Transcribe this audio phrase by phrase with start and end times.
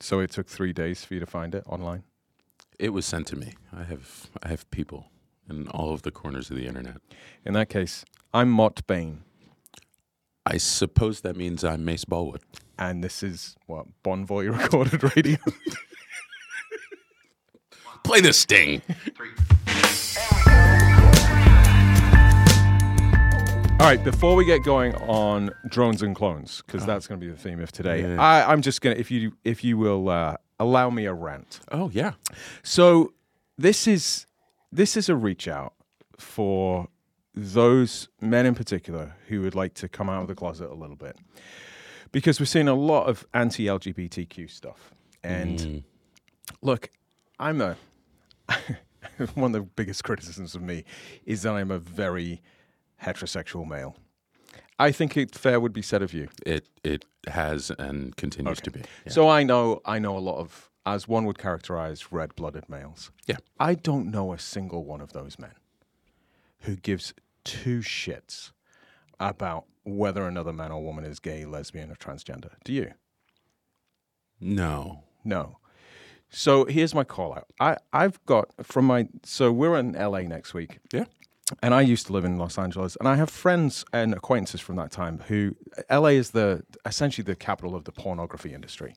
[0.00, 2.04] So it took three days for you to find it online.
[2.78, 3.54] It was sent to me.
[3.72, 5.10] I have I have people
[5.48, 6.96] in all of the corners of the internet.
[7.44, 8.04] In that case,
[8.34, 9.22] I'm Mott Bain,
[10.44, 12.42] I suppose that means I'm Mace Ballwood.
[12.78, 15.38] and this is what Bonvoy recorded radio.
[18.04, 18.82] Play the sting.
[23.78, 27.30] All right, before we get going on drones and clones, because that's going to be
[27.30, 28.20] the theme of today, Yeah.
[28.20, 31.60] I, I'm just going to, if you if you will uh, allow me a rant.
[31.70, 32.12] Oh yeah.
[32.64, 33.12] So
[33.58, 34.26] this is
[34.72, 35.74] this is a reach out
[36.18, 36.88] for
[37.34, 40.96] those men in particular who would like to come out of the closet a little
[40.96, 41.16] bit,
[42.12, 44.94] because we're seeing a lot of anti-LGBTQ stuff.
[45.22, 45.84] And
[46.62, 46.90] look,
[47.38, 47.76] I'm a
[49.34, 50.84] one of the biggest criticisms of me
[51.26, 52.40] is that I'm a very
[53.02, 53.96] heterosexual male.
[54.78, 56.28] I think it fair would be said of you.
[56.44, 58.80] It it has and continues to be.
[59.06, 59.12] Yeah.
[59.12, 63.10] So I know I know a lot of as one would characterize red-blooded males.
[63.26, 63.38] Yeah.
[63.58, 65.54] I don't know a single one of those men
[66.60, 67.12] who gives
[67.42, 68.52] two shits
[69.18, 72.50] about whether another man or woman is gay, lesbian, or transgender.
[72.64, 72.92] Do you?
[74.40, 75.02] no.
[75.24, 75.58] No.
[76.28, 77.46] So here's my call out.
[77.58, 80.78] I, I've got from my so we're in LA next week.
[80.92, 81.06] Yeah.
[81.62, 84.76] And I used to live in Los Angeles, and I have friends and acquaintances from
[84.76, 85.54] that time who
[85.90, 88.96] LA is the essentially the capital of the pornography industry.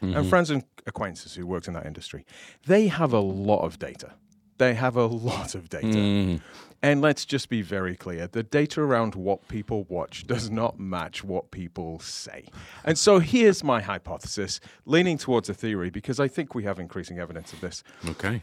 [0.00, 0.28] And mm-hmm.
[0.28, 2.26] friends and acquaintances who worked in that industry,
[2.66, 4.14] they have a lot of data.
[4.58, 5.86] They have a lot of data.
[5.86, 6.36] Mm-hmm.
[6.84, 11.22] And let's just be very clear the data around what people watch does not match
[11.22, 12.46] what people say.
[12.84, 17.20] And so here's my hypothesis, leaning towards a theory, because I think we have increasing
[17.20, 18.42] evidence of this Okay.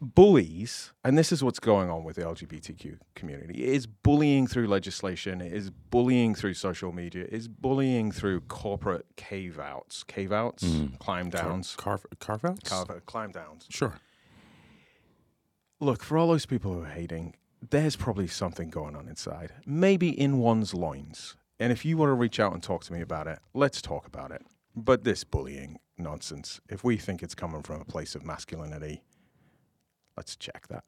[0.00, 5.40] Bullies, and this is what's going on with the LGBTQ community, is bullying through legislation,
[5.40, 10.98] is bullying through social media, is bullying through corporate cave outs, cave outs, mm.
[10.98, 12.68] climb downs, Carve carve outs.
[12.68, 13.66] carve, climb downs.
[13.68, 13.98] Sure.
[15.80, 17.36] Look, for all those people who are hating,
[17.70, 21.36] there's probably something going on inside, maybe in one's loins.
[21.60, 24.06] And if you want to reach out and talk to me about it, let's talk
[24.06, 24.42] about it.
[24.76, 29.02] But this bullying nonsense, if we think it's coming from a place of masculinity,
[30.18, 30.84] let's check that.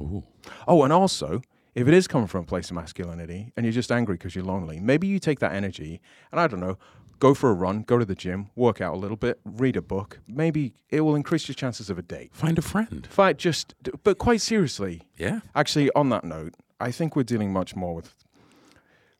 [0.00, 0.22] Ooh.
[0.68, 1.40] Oh, and also,
[1.74, 4.44] if it is coming from a place of masculinity and you're just angry because you're
[4.44, 6.00] lonely, maybe you take that energy
[6.30, 6.76] and I don't know,
[7.18, 9.82] go for a run, go to the gym, work out a little bit, read a
[9.82, 10.20] book.
[10.28, 12.30] Maybe it will increase your chances of a date.
[12.34, 13.06] Find a friend.
[13.10, 15.40] Fight just, but quite seriously, Yeah.
[15.54, 18.14] actually, on that note, I think we're dealing much more with,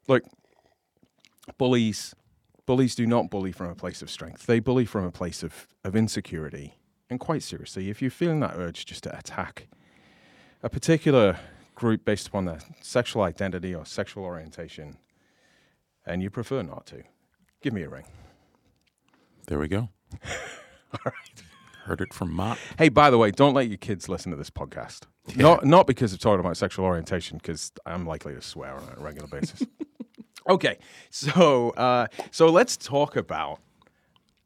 [0.06, 0.24] like,
[1.58, 2.14] bullies.
[2.66, 4.46] Bullies do not bully from a place of strength.
[4.46, 6.78] They bully from a place of, of insecurity.
[7.10, 9.68] And quite seriously, if you're feeling that urge just to attack
[10.62, 11.38] a particular
[11.74, 14.96] group based upon their sexual identity or sexual orientation,
[16.06, 17.02] and you prefer not to,
[17.62, 18.04] give me a ring.
[19.46, 19.88] There we go.
[20.92, 21.42] All right.
[21.84, 22.58] Heard it from Mott.
[22.78, 25.02] Hey, by the way, don't let your kids listen to this podcast.
[25.36, 29.00] Not not because of talking about sexual orientation, because I'm likely to swear on a
[29.02, 29.62] regular basis.
[30.48, 30.78] okay,
[31.10, 33.60] so uh, so let's talk about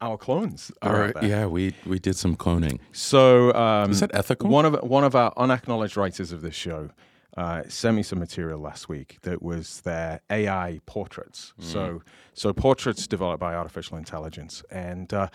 [0.00, 0.70] our clones.
[0.82, 1.14] All out right.
[1.14, 1.24] there.
[1.24, 2.78] Yeah, we we did some cloning.
[2.92, 4.48] So um, Is that ethical?
[4.48, 6.90] One of one of our unacknowledged writers of this show
[7.36, 11.52] uh, sent me some material last week that was their AI portraits.
[11.60, 11.64] Mm.
[11.64, 12.02] So
[12.34, 15.28] so portraits developed by artificial intelligence, and uh,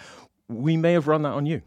[0.47, 1.61] we may have run that on you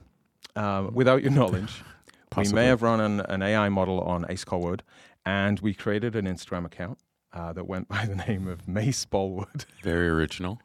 [0.55, 1.83] um, without your knowledge.
[2.37, 4.81] we may have run an, an AI model on Ace Colwood,
[5.25, 6.99] and we created an Instagram account.
[7.33, 9.67] Uh, that went by the name of Mace Bolwood.
[9.83, 10.59] Very original.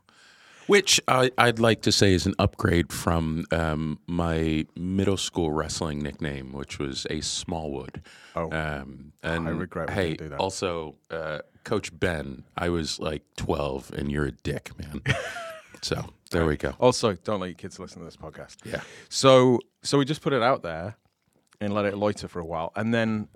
[0.72, 6.00] Which I, I'd like to say is an upgrade from um, my middle school wrestling
[6.00, 8.02] nickname, which was Ace Smallwood.
[8.38, 8.50] Oh.
[8.54, 10.40] um, and I regret Hey, didn't do that.
[10.40, 15.02] also, uh, Coach Ben, I was like 12, and you're a dick, man.
[15.82, 16.74] so there we go.
[16.80, 18.56] Also, don't let your kids listen to this podcast.
[18.64, 18.80] Yeah.
[19.10, 20.96] So so we just put it out there
[21.62, 23.28] and let it loiter for a while, and then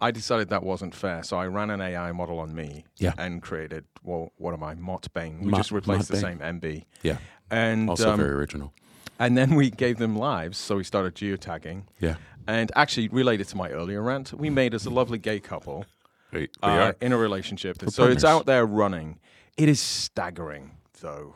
[0.00, 1.22] I decided that wasn't fair.
[1.24, 3.12] So I ran an AI model on me, Yeah.
[3.18, 5.08] and created well, what am I, Mott?
[5.14, 7.18] We Mott- just replaced the same MB, Yeah.
[7.50, 8.72] and Also um, very original.
[9.18, 10.56] and then we gave them lives.
[10.58, 12.16] So we started geotagging, Yeah.
[12.46, 15.84] and actually related to my earlier rant, we made us a lovely gay couple
[16.32, 16.96] We, we uh, are.
[17.00, 17.78] in a relationship.
[17.90, 19.18] so it's out there running.
[19.56, 20.70] It is staggering,
[21.00, 21.34] though.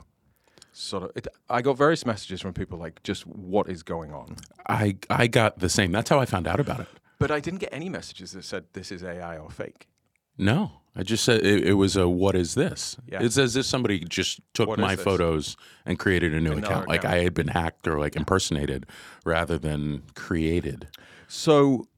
[0.79, 4.37] Sort of, it, I got various messages from people like, just what is going on?
[4.69, 5.91] I, I got the same.
[5.91, 6.89] That's how I found out about it.
[7.19, 9.89] But I didn't get any messages that said this is AI or fake.
[10.37, 12.99] No, I just said it, it was a what is this?
[13.07, 13.23] Yeah.
[13.23, 15.57] It's as if somebody just took What my photos
[15.87, 17.07] and created a new Another account, like.
[17.07, 18.85] I had been hacked or like impersonated
[19.25, 20.89] rather than created.
[21.27, 21.89] So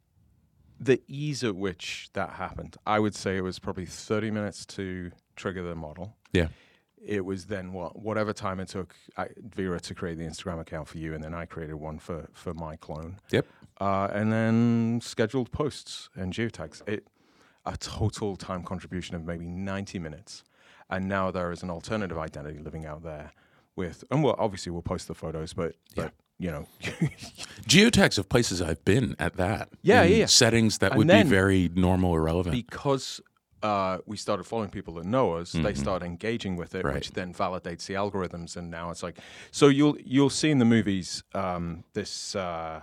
[0.78, 5.10] the ease at which that happened, I would say it was probably 30 minutes to
[5.34, 6.16] trigger the model.
[6.32, 6.46] Yeah.
[7.04, 10.88] It was then what whatever time it took I, Vera to create the Instagram account
[10.88, 13.16] for you, and then I created one for for my clone.
[13.30, 13.46] Yep.
[13.80, 16.86] Uh, and then scheduled posts and geotags.
[16.88, 17.06] It
[17.66, 20.42] a total time contribution of maybe ninety minutes,
[20.90, 23.32] and now there is an alternative identity living out there
[23.76, 26.66] with, and well, obviously we'll post the photos, but but you know,
[27.68, 29.70] Geotags of places I've been at that.
[29.82, 30.26] Yeah, yeah, yeah.
[30.26, 32.54] Settings that And would be very normal or relevant.
[32.54, 33.20] because
[33.62, 36.86] uh, we started following people that know us, they start engaging with it, Mm-hmm.
[36.86, 36.94] Right.
[36.96, 38.56] which then validates the algorithms.
[38.56, 39.18] And now it's like,
[39.50, 42.82] so you'll you'll see in the movies um, this uh,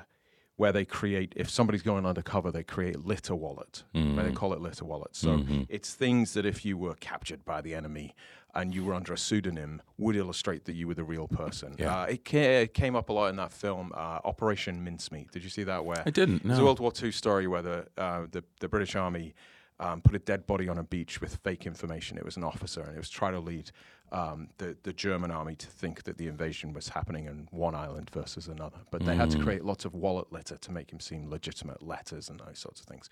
[0.58, 3.84] where they create if somebody's going undercover, they create litter wallet.
[3.94, 4.24] Right?
[4.28, 5.16] They call it litter wallet.
[5.16, 8.16] So it's things that if you were captured by the enemy
[8.54, 11.76] and you were under a pseudonym, would illustrate that you were the real person.
[11.78, 11.94] Yeah.
[11.94, 15.30] Uh, it, ca- it came up a lot in that film, uh, Operation Mincemeat.
[15.32, 15.84] Did you see that?
[15.84, 16.64] Where I didn't, It's a.
[16.64, 19.34] World War II story where the uh, the, the British Army
[19.80, 22.18] um, put a dead body on a beach with fake information.
[22.18, 23.72] It was an officer, and it was trying to lead
[24.12, 28.10] um, the the German army to think that the invasion was happening in one island
[28.12, 28.78] versus another.
[28.92, 32.30] But they had to create lots of wallet litter to make him seem legitimate, letters
[32.30, 33.10] and those sorts of things.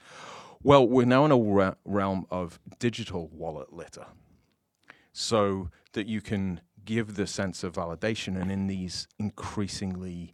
[0.61, 4.05] Well, we're now in a re- realm of digital wallet litter,
[5.11, 10.33] so that you can give the sense of validation, and in these increasingly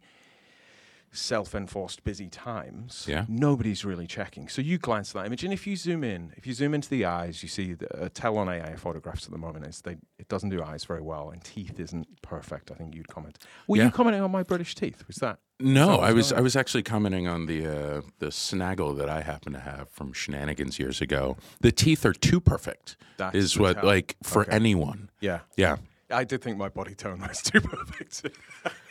[1.12, 3.24] self-enforced busy times, Yeah.
[3.28, 4.48] nobody's really checking.
[4.48, 6.88] So you glance at that image, and if you zoom in, if you zoom into
[6.88, 9.96] the eyes, you see the uh, tell on AI photographs at the moment is they
[10.18, 12.70] it doesn't do eyes very well, and teeth isn't perfect.
[12.70, 13.38] I think you'd comment.
[13.66, 13.84] Were Yeah.
[13.86, 15.04] you commenting on my British teeth?
[15.06, 15.38] Was that?
[15.58, 19.52] No, I was I was actually commenting on the uh, the snaggle that I happen
[19.52, 21.36] to have from shenanigans years ago.
[21.60, 22.96] The teeth are too perfect.
[23.18, 24.52] That's is what like for Okay.
[24.52, 25.10] anyone.
[25.20, 25.76] Yeah, Yeah.
[26.12, 28.22] I did think my body tone was too perfect.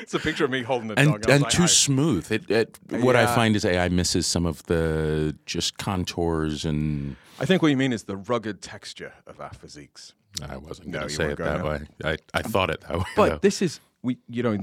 [0.00, 1.26] it's a picture of me holding the And dog.
[1.26, 2.30] Was and like, too I- smooth.
[2.32, 7.46] It, it what I find is AI misses some of the just contours and I
[7.46, 10.12] think what you mean is the rugged texture of our physiques.
[10.46, 11.80] I wasn't No, going to say it that way.
[12.04, 13.04] I, I thought it that way.
[13.16, 13.38] But though.
[13.38, 14.58] this is we, you know,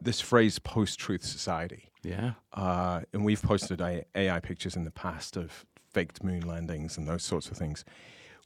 [0.00, 1.90] this phrase post-truth society.
[2.02, 2.32] yeah.
[2.52, 7.22] Uh, and we've posted AI pictures in the past of faked moon landings and those
[7.22, 7.84] sorts of things.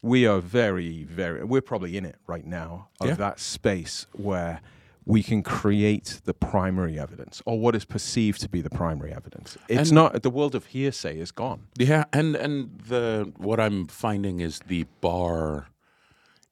[0.02, 3.14] We are very, very, we're probably in it right now of Yeah.
[3.16, 4.60] that space where
[5.04, 9.56] we can create the primary evidence or what is perceived to be the primary evidence.
[9.68, 11.66] It's And- not, the world of hearsay is gone.
[11.76, 15.66] Yeah, and and the what I'm finding is the bar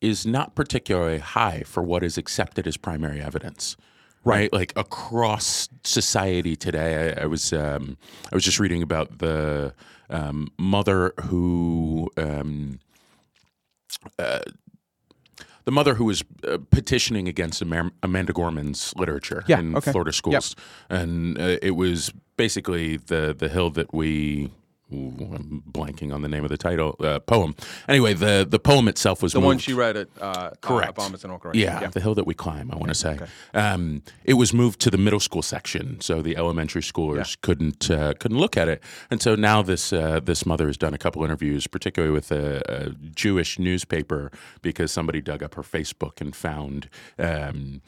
[0.01, 3.77] is not particularly high for what is accepted as primary evidence.
[4.23, 7.97] Right, like across society today, I, I was um,
[8.31, 9.73] I was just reading about the
[10.11, 12.81] um, mother who um,
[14.19, 14.41] uh,
[15.71, 19.93] the mother who was uh, petitioning against Amar- Amanda Gorman's literature Yeah, in okay.
[19.93, 20.57] Florida schools,
[20.89, 24.51] and uh, it was basically the the hill that we.
[24.93, 27.55] I'm blanking on the name of the title uh, poem.
[27.89, 30.99] Anyway, the the poem itself was The one she read at uh, Correct.
[30.99, 31.61] Uh, Obama's inauguration.
[31.61, 32.71] yeah, the hill that we climb.
[32.73, 33.19] I want to say
[33.55, 38.15] um, it was moved to the middle school section, so the elementary schoolers couldn't uh,
[38.19, 38.83] couldn't look at it.
[39.11, 42.63] And so now this uh, this mother has done a couple interviews, particularly with a,
[42.69, 44.31] a Jewish newspaper,
[44.63, 46.89] because somebody dug up her Facebook and found
[47.19, 47.81] um,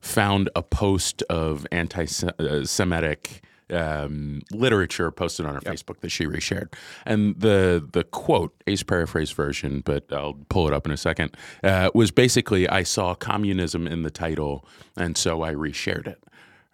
[0.00, 3.42] found a post of anti-Semitic.
[3.70, 6.72] Um, literature posted on her Facebook that she reshared,
[7.04, 11.36] and the the quote, Ace paraphrase version, but I'll pull it up in a second,
[11.62, 14.66] uh, was basically, "I saw communism in the title,
[14.96, 16.22] and so I reshared it."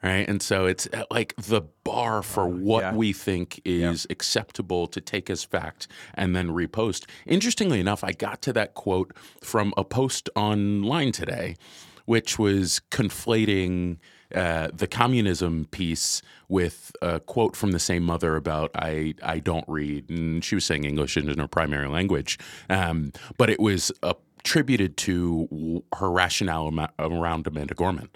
[0.04, 2.94] Right, and so it's uh, like the bar for what yeah.
[2.94, 7.06] we think is acceptable to take as fact and then repost.
[7.24, 11.56] Interestingly enough, I got to that quote from a post online today,
[12.04, 13.96] which was conflating
[14.34, 19.64] uh, the communism piece with a quote from the same mother about I I don't
[19.68, 22.38] read, and she was saying English isn't her primary language,
[22.68, 28.10] um, but it was attributed to her rationale around Amanda Gorman,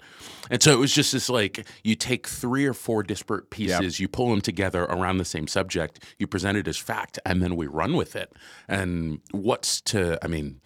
[0.49, 4.07] and so it was just this like you take three or four disparate pieces, you
[4.07, 7.67] pull them together around the same subject, you present it as fact, and then we
[7.67, 8.31] run with it.
[8.67, 10.59] And what's to I mean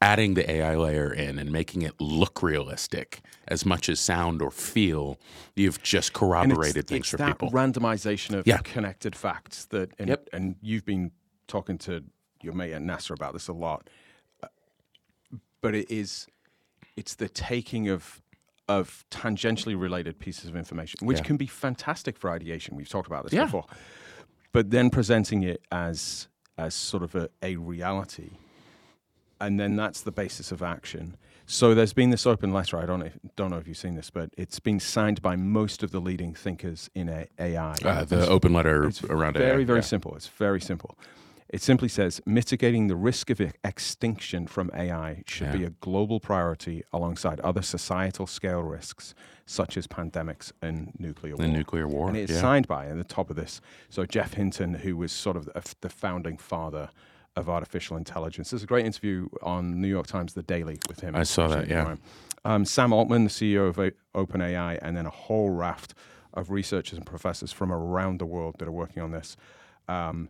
[0.00, 4.50] adding the AI layer in and making it look realistic as much as sound or
[4.50, 5.18] feel,
[5.56, 6.18] you've just And it's-
[6.56, 7.50] corroborated things it's for that people.
[7.50, 8.58] randomization of Yeah.
[8.58, 10.28] connected facts that, and, Yep.
[10.32, 11.10] and you've been
[11.48, 12.04] talking to
[12.42, 13.88] your mate at NASA about this a lot,
[15.60, 16.26] but it is,
[16.96, 18.22] it's the taking of
[18.70, 21.24] of tangentially related pieces of information, which Yeah.
[21.24, 22.76] can be fantastic for ideation.
[22.76, 23.44] We've talked about this Yeah.
[23.46, 23.64] before,
[24.52, 26.28] but then presenting it as
[26.58, 28.32] as sort of a, a reality,
[29.40, 31.16] and then that's the basis of action.
[31.46, 32.78] So there's been this open letter.
[32.78, 35.34] I don't know, if, don't know if you've seen this, but it's been signed by
[35.34, 37.74] most of the leading thinkers in AI.
[37.84, 39.64] uh, the open letter It's around very, AI.
[39.64, 39.82] very yeah.
[39.82, 40.14] simple.
[40.14, 40.98] It's very simple.
[41.48, 46.82] It simply says mitigating the risk of extinction from AI should be a global priority
[46.92, 49.14] alongside other societal scale risks
[49.46, 51.46] such as pandemics and nuclear war.
[51.46, 52.08] The nuclear war.
[52.08, 52.40] And it's yeah.
[52.42, 55.48] signed by, at the top of this, so Geoff Hinton, who was sort of
[55.80, 56.90] the founding father
[57.38, 58.50] of artificial intelligence.
[58.50, 61.14] There's a great interview on New York Times The Daily with him.
[61.14, 61.96] I saw that, yeah.
[62.44, 63.76] Um, Sam Altman, the CEO of
[64.14, 65.94] OpenAI, and then a whole raft
[66.34, 69.36] of researchers and professors from around the world that are working on this,
[69.88, 70.28] um,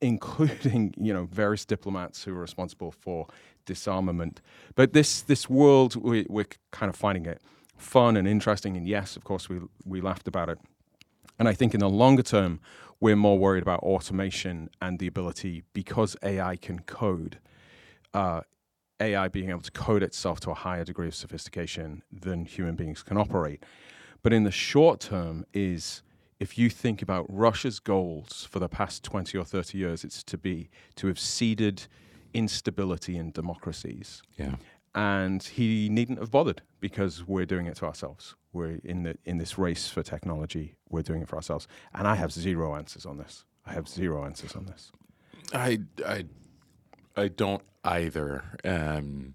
[0.00, 3.26] including you know various diplomats who are responsible for
[3.66, 4.40] disarmament.
[4.74, 7.40] But this this world, we, we're kind of finding it
[7.76, 8.76] fun and interesting.
[8.76, 10.58] And yes, of course, we we laughed about it.
[11.38, 12.60] And I think in the longer term,
[13.00, 17.38] we're more worried about automation and the ability because AI can code.
[18.12, 18.42] Uh,
[19.00, 23.02] AI being able to code itself to a higher degree of sophistication than human beings
[23.02, 23.64] can operate.
[24.22, 26.02] But in the short term, is
[26.40, 30.38] if you think about Russia's goals for the past 20 or 30 years, it's to
[30.38, 31.86] be to have seeded
[32.32, 34.22] instability in democracies.
[34.36, 34.56] Yeah.
[34.94, 38.34] And he needn't have bothered because we're doing it to ourselves.
[38.54, 40.76] We're in the in this race for technology.
[40.88, 41.66] We're doing it for ourselves.
[41.92, 43.44] And I have zero answers on this.
[43.66, 44.92] I have zero answers on this.
[45.52, 46.26] I I
[47.16, 48.44] I don't either.
[48.64, 49.34] Um,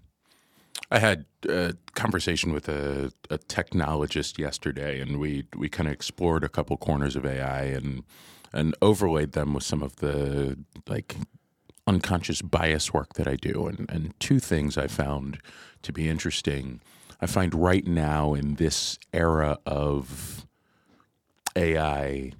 [0.90, 6.42] I had a conversation with a, a technologist yesterday, and we we kind of explored
[6.44, 8.02] a couple corners of AI and
[8.52, 10.58] and overlaid them with some of the
[10.88, 11.16] like
[11.86, 13.66] unconscious bias work that I do.
[13.66, 15.38] And and two things I found
[15.82, 16.80] to be interesting.
[17.20, 20.46] I find right now in this era of
[21.56, 22.32] AI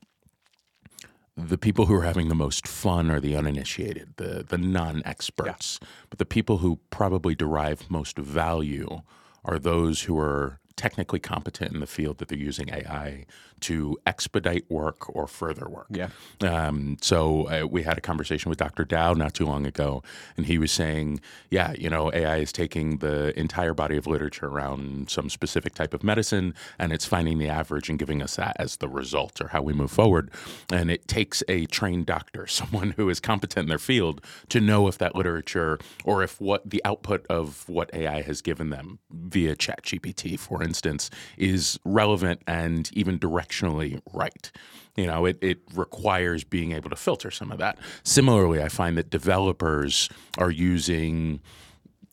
[1.36, 5.80] the people who are having the most fun are the uninitiated, the the non-experts.
[6.08, 9.00] But the people who probably derive most value
[9.44, 13.26] are those who are technically competent in the field that they're using AI
[13.60, 15.86] to expedite work or further work.
[15.90, 16.08] Yeah.
[16.40, 18.84] Um, so uh, we had a conversation with Dr.
[18.84, 20.02] Dow not too long ago,
[20.36, 24.46] and he was saying, yeah, you know, AI is taking the entire body of literature
[24.46, 28.56] around some specific type of medicine, and it's finding the average and giving us that
[28.58, 30.30] as the result or how we move forward.
[30.72, 34.88] And it takes a trained doctor, someone who is competent in their field, to know
[34.88, 39.54] if that literature or if what the output of what AI has given them via
[39.54, 40.69] ChatGPT, for instance,
[41.36, 44.50] is relevant and even directionally right.
[44.96, 47.78] You know, it, it requires being able to filter some of that.
[48.02, 50.08] Similarly, I find that developers
[50.38, 51.40] are using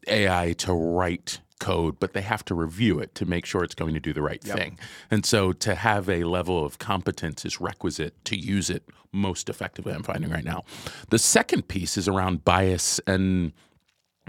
[0.07, 3.93] AI to write code, but they have to review it to make sure it's going
[3.93, 4.79] to do the right thing.
[5.09, 9.93] And so to have a level of competence is requisite to use it most effectively,
[9.93, 10.63] I'm finding right now.
[11.09, 13.53] The second piece is around bias and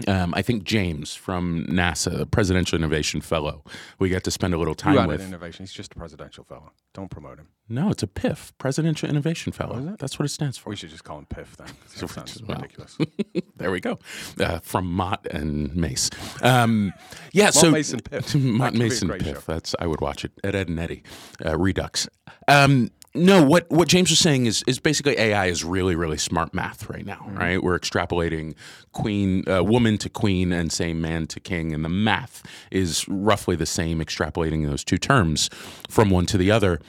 [0.07, 3.63] um, I think James from NASA, the Presidential Innovation Fellow,
[3.99, 5.21] we got to spend a little You time added with.
[5.21, 5.63] innovation.
[5.63, 6.71] He's just a presidential fellow.
[6.93, 7.47] Don't promote him.
[7.67, 9.95] No, it's a PIF, Presidential Innovation Fellow.
[9.99, 10.69] That's what it stands for.
[10.71, 11.67] We should just call him PIF then.
[11.99, 12.57] That sounds Well.
[12.57, 12.97] ridiculous.
[13.57, 13.99] there we go.
[14.39, 16.09] Uh, from Mott and Mace.
[16.41, 16.93] Um,
[17.31, 18.33] yeah, Mott, so Mace, and Piff.
[18.35, 19.35] Mott, could be Mace, and great Piff.
[19.37, 19.43] show.
[19.53, 20.31] That's I would watch it.
[20.43, 21.03] Ed, Ed and Eddie,
[21.45, 22.07] uh, Redux.
[22.47, 26.53] Um, no, what what James was saying is is basically AI is really really smart
[26.53, 27.37] math right now, Mm-hmm.
[27.37, 27.63] right?
[27.63, 28.55] We're extrapolating
[28.91, 33.55] queen uh, woman to queen and saying man to king, and the math is roughly
[33.55, 35.49] the same, extrapolating those two terms
[35.89, 36.79] from one to the other.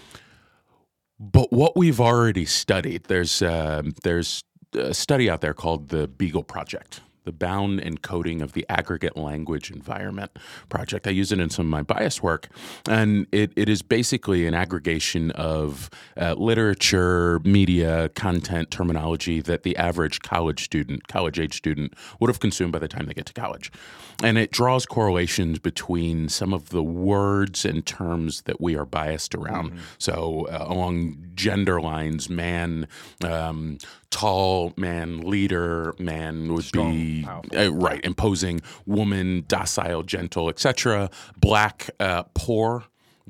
[1.18, 4.42] But what we've already studied, there's uh, there's
[4.74, 9.70] a study out there called the Beagle Project, the bound encoding of the aggregate language
[9.70, 10.30] environment
[10.68, 11.06] project.
[11.06, 12.48] I use it in some of my bias work,
[12.88, 19.76] and it, it is basically an aggregation of uh, literature, media, content, terminology that the
[19.76, 23.32] average college student, college age student, would have consumed by the time they get to
[23.32, 23.70] college.
[24.22, 29.34] And it draws correlations between some of the words and terms that we are biased
[29.34, 29.78] around.
[29.98, 32.86] So, uh, along gender lines, man,
[33.24, 33.78] um,
[34.10, 37.58] tall man, leader, man would be powerful.
[37.58, 41.10] uh, right, imposing, woman, docile, gentle, etc.
[41.38, 42.84] Black, uh, poor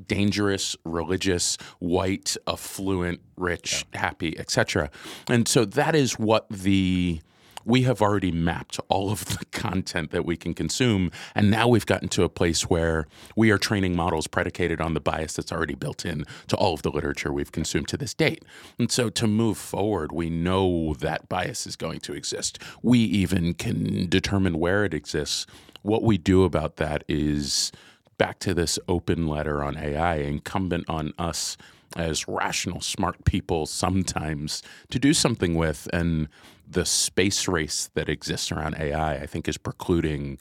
[0.07, 4.89] dangerous, religious, white, affluent, rich, happy, etc.
[5.27, 7.21] And so that is what the
[7.65, 11.85] we have already mapped all of the content that we can consume and now we've
[11.85, 15.75] gotten to a place where we are training models predicated on the bias that's already
[15.75, 18.43] built in to all of the literature we've consumed to this date.
[18.79, 22.59] And so to move forward, we know that bias is going to exist.
[22.81, 25.45] We even can determine where it exists.
[25.81, 27.71] What we do about that is
[28.17, 31.57] back to this open letter on AI, incumbent on us
[31.95, 35.87] as rational, smart people sometimes to do something with.
[35.91, 36.27] And
[36.71, 40.39] the space race that exists around AI, I think, is precluding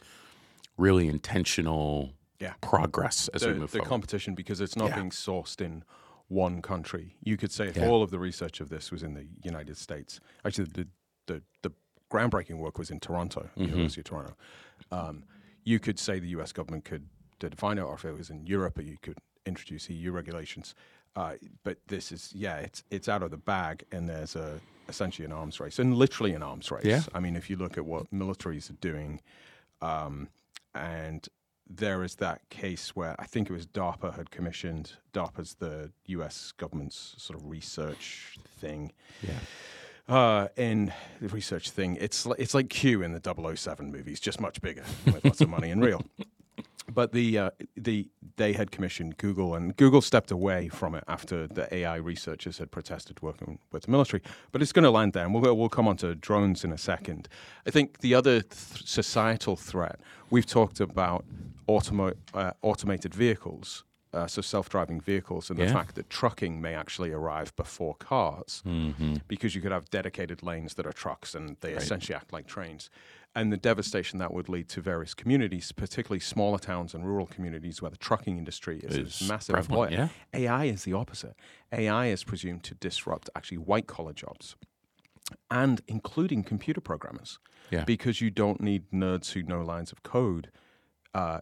[0.77, 2.55] really intentional Yeah.
[2.63, 3.85] progress as we move the forward.
[3.85, 4.95] The competition because it's not Yeah.
[4.97, 5.85] being sourced in
[6.29, 7.17] one country.
[7.23, 7.87] You could say if Yeah.
[7.89, 10.89] all of the research of this was in the United States, actually, the
[11.27, 11.71] the the
[12.11, 14.37] groundbreaking work was in Toronto, University of Toronto.
[14.91, 15.25] Um,
[15.65, 16.53] you could say the U.S.
[16.53, 17.09] government could
[17.39, 20.75] define it, or if it was in Europe, you could introduce EU regulations.
[21.15, 25.25] Uh, but this is, yeah, it's it's out of the bag, and there's a essentially
[25.25, 26.85] an arms race, and literally an arms race.
[26.85, 27.03] Yeah.
[27.15, 29.21] I mean, if you look at what militaries are doing,
[29.81, 30.29] um,
[30.75, 31.27] and
[31.69, 36.53] there is that case where I think it was DARPA had commissioned DARPA's the U.S.
[36.57, 38.93] government's sort of research thing.
[39.23, 39.39] Yeah.
[40.09, 44.61] Uh, in the research thing, it's it's like Q in the 007 movies, just much
[44.61, 46.03] bigger with lots of money and real.
[46.93, 51.47] But the uh, the they had commissioned Google, and Google stepped away from it after
[51.47, 54.23] the AI researchers had protested working with the military.
[54.53, 56.79] But it's going to land there, and we'll we'll come on to drones in a
[56.79, 57.29] second.
[57.67, 58.53] I think the other th-
[58.87, 61.25] societal threat we've talked about
[61.69, 63.85] automo- uh, automated vehicles.
[64.13, 69.19] Uh, so self-driving vehicles and the fact that trucking may actually arrive before cars Mm-hmm.
[69.29, 72.91] because you could have dedicated lanes that are trucks and they essentially act like trains.
[73.35, 77.81] And the devastation that would lead to various communities, particularly smaller towns and rural communities
[77.81, 80.11] where the trucking industry is, a massive employer.
[80.35, 81.37] AI is the opposite.
[81.71, 84.57] AI is presumed to disrupt actually white collar jobs
[85.49, 87.39] and including computer programmers
[87.71, 87.85] Yeah.
[87.85, 90.51] because you don't need nerds who know lines of code.
[91.15, 91.41] Uh,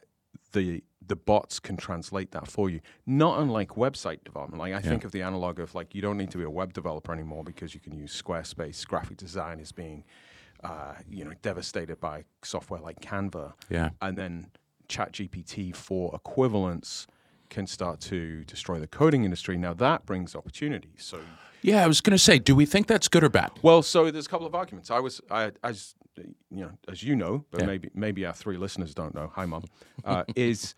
[0.52, 2.80] the the bots can translate that for you.
[3.06, 4.60] Not unlike website development.
[4.60, 6.74] Like I think of the analog of like you don't need to be a web
[6.74, 8.86] developer anymore because you can use Squarespace.
[8.86, 10.04] Graphic design is being,
[10.64, 13.52] uh, you know, devastated by software like Canva.
[13.70, 13.90] Yeah.
[14.00, 14.50] And then
[14.88, 17.06] ChatGPT for equivalence
[17.50, 19.56] can start to destroy the coding industry.
[19.56, 20.98] Now that brings opportunities.
[21.04, 21.20] So
[21.62, 23.50] Yeah, I was going to say, do we think that's good or bad?
[23.62, 24.90] well, so there's a couple of arguments.
[24.90, 25.94] I was, I, as
[26.50, 27.66] you know, as you know, but Yeah.
[27.66, 29.30] maybe maybe our three listeners don't know.
[29.34, 29.64] Hi, mom.
[30.04, 30.74] Uh, is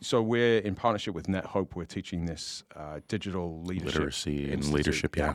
[0.00, 1.74] so we're in partnership with NetHope.
[1.74, 4.74] We're teaching this uh, digital leadership Literacy and Institute.
[4.74, 5.34] leadership, yeah.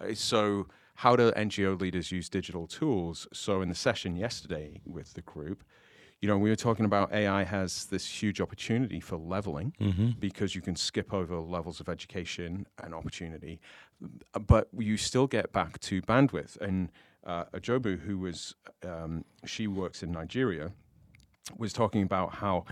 [0.00, 0.66] Uh, so
[0.96, 3.26] how do NGO leaders use digital tools?
[3.32, 5.62] So in the session yesterday with the group.
[6.22, 10.10] You know, we were talking about AI has this huge opportunity for leveling Mm-hmm.
[10.18, 13.60] because you can skip over levels of education and opportunity,
[14.46, 16.56] but you still get back to bandwidth.
[16.62, 16.90] And
[17.26, 20.72] uh, Ajobu, who was, um, she works in Nigeria,
[21.58, 22.64] was talking about how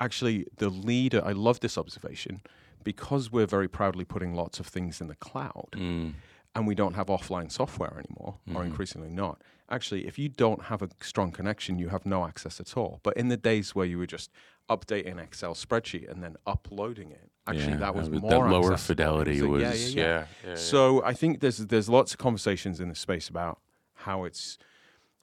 [0.00, 2.40] actually the leader, I love this observation,
[2.84, 6.14] because we're very proudly putting lots of things in the cloud Mm.
[6.54, 8.70] And we don't have offline software anymore, or mm-hmm.
[8.70, 9.40] increasingly not.
[9.70, 13.00] Actually, if you don't have a strong connection, you have no access at all.
[13.02, 14.30] But in the days where you were just
[14.68, 18.50] updating an Excel spreadsheet and then uploading it, actually Yeah, that was that- more that
[18.50, 20.02] lower fidelity So, was yeah, yeah, yeah.
[20.02, 20.54] yeah, yeah, yeah.
[20.56, 23.60] So I think there's there's lots of conversations in the space about
[23.94, 24.58] how it's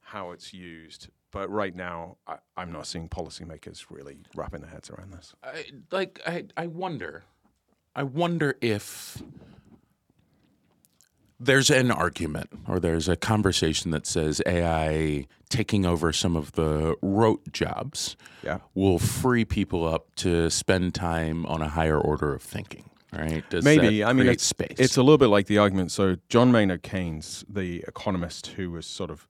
[0.01, 1.09] how it's used.
[1.31, 5.35] But right now, I, I'm not seeing policymakers really wrapping their heads around this.
[5.43, 7.23] I, like I, I wonder,
[7.95, 9.21] I wonder if
[11.39, 16.95] there's an argument or there's a conversation that says AI taking over some of the
[17.01, 18.59] rote jobs Yeah.
[18.75, 22.89] will free people up to spend time on a higher order of thinking.
[23.11, 23.43] Right?
[23.49, 24.03] Does Maybe.
[24.03, 24.75] I mean, it's, space.
[24.77, 25.91] it's a little bit like the argument.
[25.91, 29.27] So, John Maynard Keynes, the economist who was sort of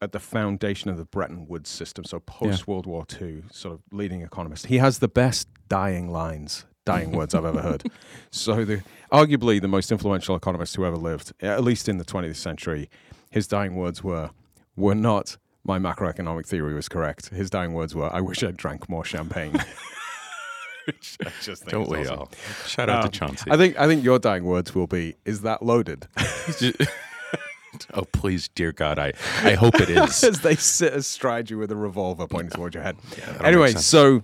[0.00, 3.80] at the foundation of the Bretton Woods system, so post World War II, sort of
[3.92, 7.82] leading economist, he has the best dying lines, dying words I've ever heard.
[8.30, 12.34] So, the arguably the most influential economist who ever lived, at least in the 20th
[12.34, 12.90] century,
[13.30, 14.30] his dying words were,
[14.74, 15.36] were not.
[15.62, 17.28] My macroeconomic theory was correct.
[17.28, 19.52] His dying words were, "I wish I'd drank more champagne."
[20.86, 22.18] Which I just think Don't we awesome.
[22.18, 22.30] all?
[22.66, 23.50] Shout out Um, to Chauncey.
[23.50, 26.06] I think I think your dying words will be, "Is that loaded?"
[27.94, 30.22] oh please, dear God, I, I hope it is.
[30.24, 32.96] As they sit astride you with a revolver pointing towards your head.
[33.26, 34.22] that'll anyway, so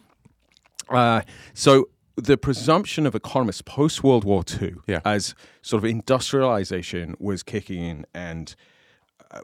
[0.88, 1.22] uh,
[1.54, 1.88] so
[2.20, 5.00] the presumption of economists post World War II, Yeah.
[5.04, 8.54] as sort of industrialization was kicking in, and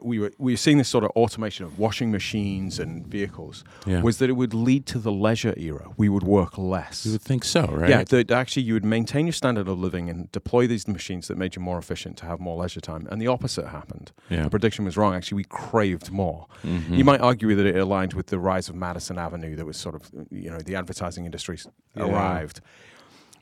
[0.01, 4.01] we were we were seeing this sort of automation of washing machines and vehicles, Yeah.
[4.01, 5.89] was that it would lead to the leisure era.
[5.97, 7.05] We would work less.
[7.05, 7.89] You would think so, right?
[7.89, 11.37] Yeah, that actually you would maintain your standard of living and deploy these machines that
[11.37, 13.07] made you more efficient to have more leisure time.
[13.09, 14.11] And the opposite happened.
[14.29, 14.43] Yeah.
[14.43, 15.13] The prediction was wrong.
[15.15, 16.47] Actually, we craved more.
[16.63, 16.93] Mm-hmm.
[16.95, 19.95] You might argue that it aligned with the rise of Madison Avenue that was sort
[19.95, 21.57] of, you know, the advertising industry
[21.95, 22.61] arrived.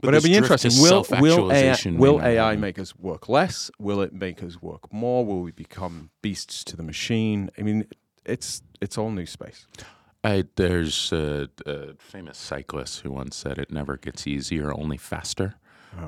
[0.02, 0.72] But, this it'll be interesting.
[0.82, 3.72] Will, will, AI, will AI make us work less?
[3.80, 5.26] Will it make us work more?
[5.26, 7.50] Will we become beasts to the machine?
[7.58, 7.88] I mean,
[8.26, 9.68] it's it's all new space.
[10.24, 15.56] I, there's a, a famous cyclist who once said, "It never gets easier, only faster,"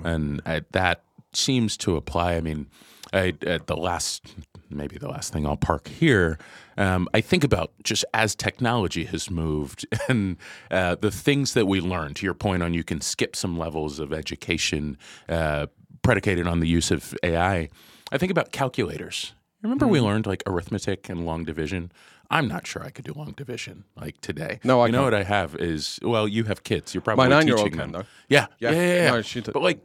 [0.04, 2.36] and I, that seems to apply.
[2.36, 2.68] I mean,
[3.14, 4.36] I, at the last,
[4.70, 6.38] maybe the last thing I'll park here.
[6.78, 10.38] Um, I think about just as technology has moved and
[10.72, 12.14] uh, the things that we learn.
[12.16, 14.98] To your point on, you can skip some levels of education
[15.30, 15.68] uh,
[16.02, 17.70] predicated on the use of AI.
[18.12, 19.34] I think about calculators.
[19.64, 19.92] Remember Mm-hmm.
[19.94, 21.92] we learned like arithmetic and long division?
[22.30, 24.60] I'm not sure I could do long division like today.
[24.64, 25.14] No, I You know can't.
[25.14, 26.94] what I have is well, you have kids.
[26.94, 28.04] You're probably My nine-year-old can, though.
[28.30, 28.82] Yeah, yeah, Yeah.
[28.82, 29.20] yeah.
[29.22, 29.80] yeah, No, but like,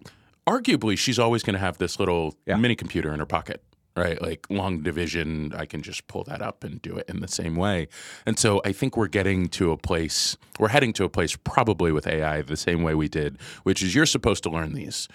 [0.47, 2.57] arguably, she's always going to have this little Yeah.
[2.57, 3.63] mini computer in her pocket,
[3.97, 4.21] right?
[4.21, 7.57] Like long division, I can just pull that up and do it in the same
[7.57, 7.89] way.
[8.27, 11.93] And so I think we're getting to a place, we're heading to a place probably
[11.93, 15.09] with AI the same way we did, which is you're supposed to learn these.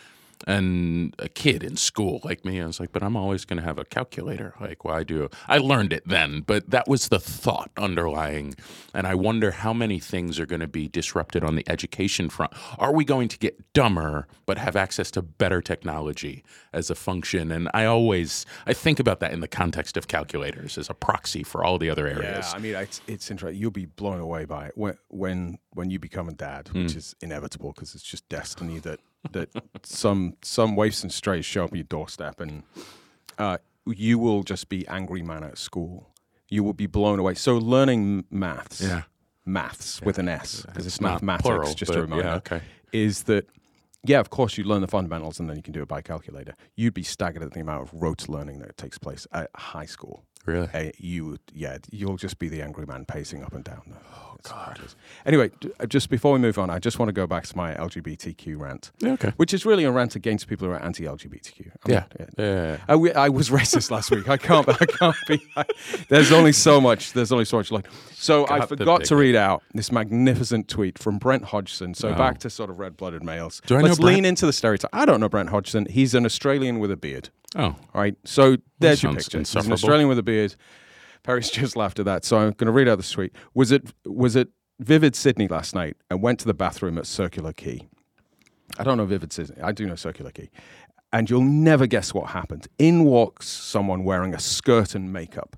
[0.46, 3.66] And a kid in school like me, I was like, but I'm always going to
[3.66, 4.54] have a calculator.
[4.60, 6.42] Like, why do I learned it then?
[6.42, 8.56] But that was the thought underlying.
[8.94, 12.54] And I wonder how many things are going to be disrupted on the education front.
[12.78, 17.52] Are we going to get dumber but have access to better technology as a function?
[17.52, 21.44] And I always I think about that in the context of calculators as a proxy
[21.44, 22.48] for all the other areas.
[22.50, 23.60] Yeah, I mean, it's, it's interesting.
[23.60, 26.98] You'll be blown away by it when when when you become a dad, which hmm.
[26.98, 29.00] is inevitable because it's just destiny that
[29.34, 29.50] that
[29.84, 32.64] some some waifs and strays show up at your doorstep, and
[33.38, 36.10] uh, you will just be angry man at school.
[36.50, 37.34] You will be blown away.
[37.36, 39.04] So learning maths, Yeah.
[39.46, 41.44] maths with an S because it's, It's mathematics.
[41.48, 42.26] plural, just a reminder.
[42.26, 42.62] yeah, okay.
[42.94, 43.48] Is that
[44.04, 46.54] yeah, of course, you learn the fundamentals and then you can do it by calculator.
[46.76, 50.24] You'd be staggered at the amount of rote learning that takes place at high school.
[50.46, 50.70] Really?
[50.74, 53.98] Uh, you yeah, you'll just be the angry man pacing up and down.
[54.46, 54.80] Oh God!
[55.26, 57.58] Anyway, d- uh, just before we move on, I just want to go back to
[57.58, 59.34] my LGBTQ rant, Yeah, okay.
[59.38, 61.60] which is really a rant against people who are anti-LGBTQ.
[61.86, 62.26] I mean, Yeah.
[62.38, 62.78] Yeah.
[62.88, 64.30] I, w- I was racist last week.
[64.30, 64.68] I can't.
[64.70, 65.42] I can't be.
[65.56, 65.66] I,
[66.10, 67.14] there's only so much.
[67.14, 67.72] There's only so much.
[67.72, 71.94] Like, so I forgot to read out this magnificent tweet from Brent Hodgson.
[71.94, 73.62] So back to sort of red-blooded males.
[73.66, 74.16] Do I Let's know Brent?
[74.16, 74.90] lean into the stereotype.
[74.94, 75.86] I don't know Brent Hodgson.
[75.88, 77.30] He's an Australian with a beard.
[77.56, 77.64] Oh.
[77.64, 78.16] All right.
[78.26, 79.40] So there's your picture.
[79.40, 79.72] He's an.
[79.72, 80.56] Australian with a beard.
[81.28, 82.24] Paris just laughed at that.
[82.24, 83.36] So I'm going to read out the tweet.
[83.54, 84.48] Was it was it
[84.80, 87.90] Vivid Sydney last night and went to the bathroom at Circular Quay?
[88.80, 89.62] I don't know Vivid Sydney.
[89.62, 90.50] I do know Circular Quay.
[91.12, 92.70] And you'll never guess what happened.
[92.80, 95.58] In walks someone wearing a skirt and makeup.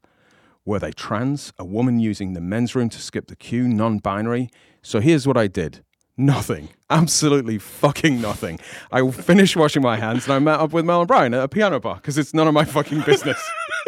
[0.65, 1.53] Were they trans?
[1.59, 3.67] A woman using the men's room to skip the queue?
[3.67, 4.49] Non binary?
[4.81, 5.83] So here's what I did
[6.19, 6.67] nothing.
[6.89, 8.59] Absolutely fucking nothing.
[8.91, 11.47] I finished washing my hands and I met up with Mel and Brian at a
[11.47, 13.41] piano bar because it's none of my fucking business.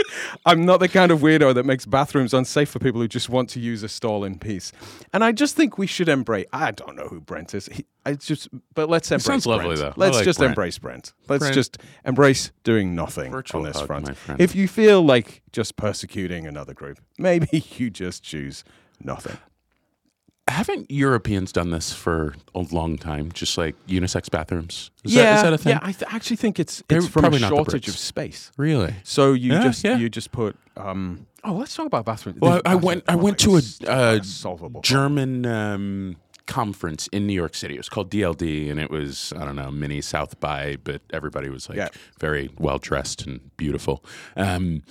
[0.46, 3.50] I'm not the kind of weirdo that makes bathrooms unsafe for people who just want
[3.52, 4.72] to use a stall in peace.
[5.14, 6.46] And I just think we should embrace.
[6.52, 7.68] I don't know who Brent is.
[7.68, 9.26] He, I just, but let's embrace.
[9.26, 9.80] sounds lovely, Brent.
[9.80, 9.94] though.
[9.96, 10.52] Let's like just Brent.
[10.52, 11.14] embrace Brent.
[11.28, 11.56] Let's Brent.
[11.56, 14.10] just embrace doing nothing Virtual on this hug, front.
[14.40, 18.64] If you feel like just persecuting another group, maybe you just choose
[19.04, 19.38] nothing.
[20.52, 23.32] Haven't Europeans done this for a long time?
[23.32, 24.92] Just like unisex bathrooms?
[25.04, 25.72] Is that, is that a thing?
[25.72, 27.98] Yeah, I th- actually think it's They're it's from a probably not the shortage of
[27.98, 28.52] space.
[28.58, 28.94] Really?
[29.04, 29.98] So you Yeah, just yeah.
[29.98, 30.56] you just put.
[30.78, 32.40] Um, oh, let's talk about bathrooms.
[32.40, 33.04] Well, This I, I went.
[33.08, 34.82] I went to a uh, a solvable.
[34.82, 37.76] German um, conference in New York City.
[37.76, 41.50] It was called DLD, and it was I don't know mini South by, but everybody
[41.50, 41.90] was like Yeah.
[42.20, 44.04] very well dressed and beautiful.
[44.36, 44.84] Um,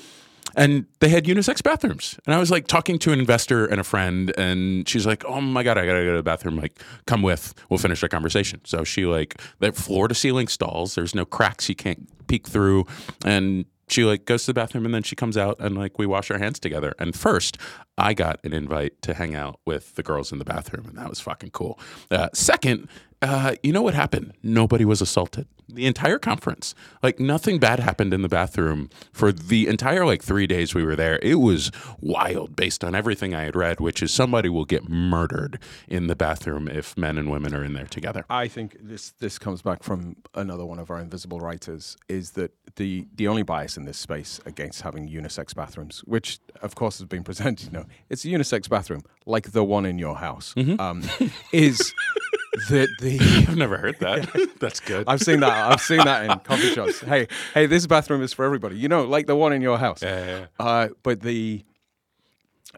[0.56, 3.84] and they had unisex bathrooms, and I was like talking to an investor and a
[3.84, 6.56] friend, and she's like, "Oh my god, I gotta go to the bathroom.
[6.56, 7.54] Like, come with.
[7.68, 10.94] We'll finish our conversation." So she like they're floor to ceiling stalls.
[10.94, 12.86] There's no cracks you can't peek through,
[13.24, 16.06] and she like goes to the bathroom and then she comes out and like we
[16.06, 16.94] wash our hands together.
[16.98, 17.58] And first,
[17.98, 21.08] I got an invite to hang out with the girls in the bathroom, and that
[21.08, 21.78] was fucking cool.
[22.10, 22.88] Uh, second,
[23.22, 24.32] uh, you know what happened?
[24.42, 25.46] Nobody was assaulted.
[25.68, 30.46] The entire conference, like nothing bad happened in the bathroom for the entire like three
[30.46, 31.18] days we were there.
[31.22, 35.60] It was wild based on everything I had read, which is somebody will get murdered
[35.86, 38.24] in the bathroom if men and women are in there together.
[38.28, 42.52] I think this this comes back from another one of our invisible writers is that
[42.76, 47.06] the the only bias in this space against having unisex bathrooms, which of course has
[47.06, 51.04] been presented, you know, it's a unisex bathroom like the one in your house, um,
[51.52, 51.94] is
[52.68, 54.50] that the I've never heard that.
[54.60, 55.04] That's good.
[55.06, 57.00] I've seen that I've seen that in coffee shops.
[57.00, 60.02] Hey, hey, this bathroom is for everybody, you know, like the one in your house.
[60.02, 60.46] Yeah, yeah, yeah.
[60.58, 61.64] Uh, but the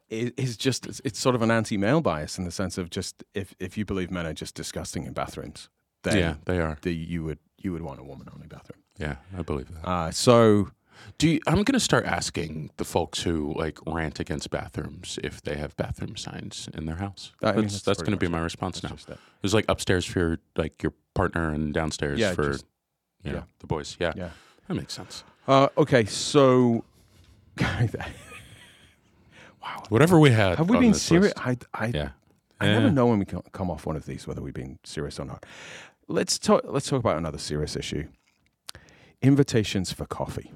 [0.09, 3.55] it is just it's, sort of an anti-male bias in the sense of just if
[3.59, 5.69] if you believe men are just disgusting in bathrooms,
[6.03, 6.79] then yeah, they are.
[6.83, 8.83] the, you would you would want a woman only bathroom.
[8.99, 9.89] Yeah, I believe that.
[9.89, 10.71] Uh, so
[11.19, 15.41] Do you, I'm going to start asking the folks who like rant against bathrooms if
[15.43, 17.33] they have bathroom signs in their house.
[17.43, 18.97] I mean, that's that's that's going to be my response that's now.
[18.97, 19.19] just it.
[19.41, 22.67] There's like upstairs for your, like your partner and downstairs Yeah, for just-
[23.23, 23.45] you know, yeah.
[23.61, 23.97] the boys.
[24.01, 24.13] Yeah.
[24.17, 24.31] Yeah.
[24.69, 25.23] that makes sense.
[25.47, 26.85] Uh, okay, so
[27.61, 27.87] wow,
[29.89, 30.59] Whatever we had.
[30.59, 31.33] have we been serious?
[31.37, 32.09] I I, Yeah.
[32.61, 32.79] I Yeah.
[32.79, 35.45] never know when we come off one of these whether we've been serious or not.
[36.09, 36.63] Let's talk.
[36.65, 38.09] Let's talk about another serious issue.
[39.21, 40.53] Invitations for coffee.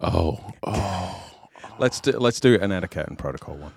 [0.00, 1.32] Oh, oh,
[1.78, 3.72] Let's do, let's do an etiquette and protocol one.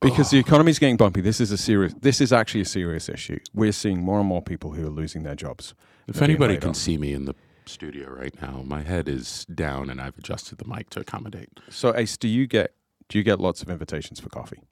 [0.00, 1.20] Because the economy's getting bumpy.
[1.20, 1.94] This is a serious.
[2.00, 3.38] This is actually a serious issue.
[3.54, 5.74] We're seeing more and more people who are losing their jobs.
[6.08, 6.76] if They're being anybody laid can off.
[6.76, 7.34] see me in the
[7.66, 8.62] studio right now.
[8.66, 11.50] My head is down, and I've adjusted the mic to accommodate.
[11.68, 12.74] So Ace, do you get
[13.08, 14.62] do you get lots of invitations for coffee?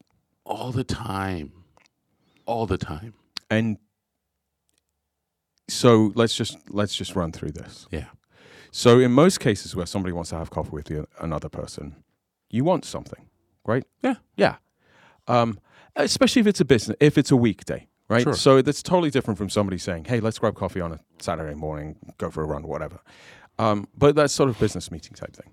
[0.45, 1.53] All the time,
[2.47, 3.15] all the time.
[3.49, 3.79] And
[5.69, 7.87] so let's just let's just run through this.
[7.93, 8.07] Yeah.
[8.71, 11.97] So in most cases where somebody wants to have coffee with you, another person,
[12.51, 13.29] you want something,
[13.65, 13.85] right?
[14.03, 14.15] Yeah.
[14.37, 14.57] Yeah.
[15.29, 15.59] Um,
[15.97, 18.23] especially if it's a business, if it's a weekday, right?
[18.23, 18.35] Sure.
[18.35, 21.97] So that's totally different from somebody saying, "Hey, let's grab coffee on a Saturday morning,
[22.19, 23.01] go for a run, whatever."
[23.59, 25.53] Um, but that's sort of business meeting type thing.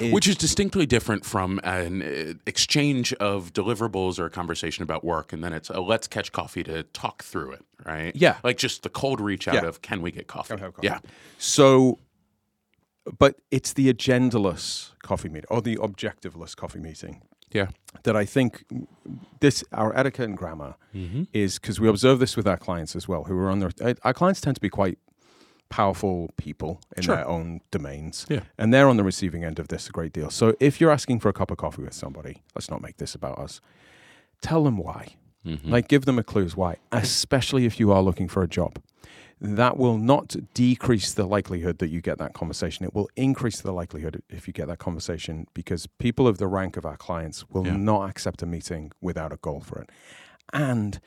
[0.00, 5.04] It- Which is distinctly different from an uh, exchange of deliverables or a conversation about
[5.04, 8.14] work, and then it's a let's catch coffee to talk through it, right?
[8.16, 8.38] Yeah.
[8.42, 9.66] Like just the cold reach out Yeah.
[9.66, 10.56] of can we get coffee?
[10.56, 10.72] Coffee?
[10.82, 10.98] Yeah.
[11.38, 11.98] So,
[13.18, 17.20] but it's the agendaless coffee meeting or the objectiveless coffee meeting
[17.52, 17.68] Yeah.
[18.04, 18.64] that I think
[19.40, 20.76] this our etiquette and grammar
[21.34, 23.70] is because we observe this with our clients as well, who are on their
[24.02, 24.98] our clients tend to be quite
[25.68, 27.16] powerful people in Sure.
[27.16, 28.40] their own domains, Yeah.
[28.58, 30.30] and they're on the receiving end of this a great deal.
[30.30, 33.14] So if you're asking for a cup of coffee with somebody, let's not make this
[33.14, 33.60] about us.
[34.40, 35.16] Tell them why.
[35.62, 38.78] Like give them a clue as why, especially if you are looking for a job.
[39.40, 42.86] That will not decrease the likelihood that you get that conversation.
[42.86, 46.78] It will increase the likelihood if you get that conversation because people of the rank
[46.78, 47.76] of our clients will Yeah.
[47.76, 49.90] not accept a meeting without a goal for it.
[50.54, 50.98] And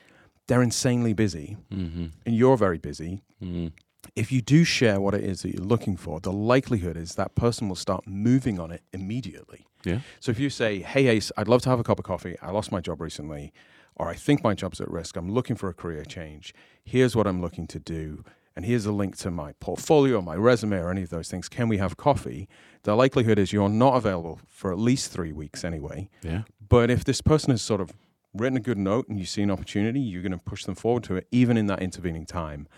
[0.46, 2.06] they're insanely busy, Mm-hmm.
[2.24, 3.22] and you're very busy.
[3.42, 3.68] Mm-hmm.
[4.16, 7.34] If you do share what it is that you're looking for, the likelihood is that
[7.34, 9.66] person will start moving on it immediately.
[9.84, 10.00] Yeah.
[10.20, 12.36] So if you say, "Hey Ace, I'd love to have a cup of coffee.
[12.42, 13.52] I lost my job recently,
[13.94, 15.16] or I think my job's at risk.
[15.16, 16.54] I'm looking for a career change.
[16.84, 18.24] Here's what I'm looking to do,
[18.56, 21.48] and here's a link to my portfolio, or my resume, or any of those things.
[21.48, 22.48] Can we have coffee?"
[22.82, 26.08] The likelihood is you're not available for at least three weeks anyway.
[26.22, 26.42] Yeah.
[26.68, 27.92] But if this person has sort of
[28.34, 31.02] written a good note and you see an opportunity, you're going to push them forward
[31.04, 32.68] to it, even in that intervening time,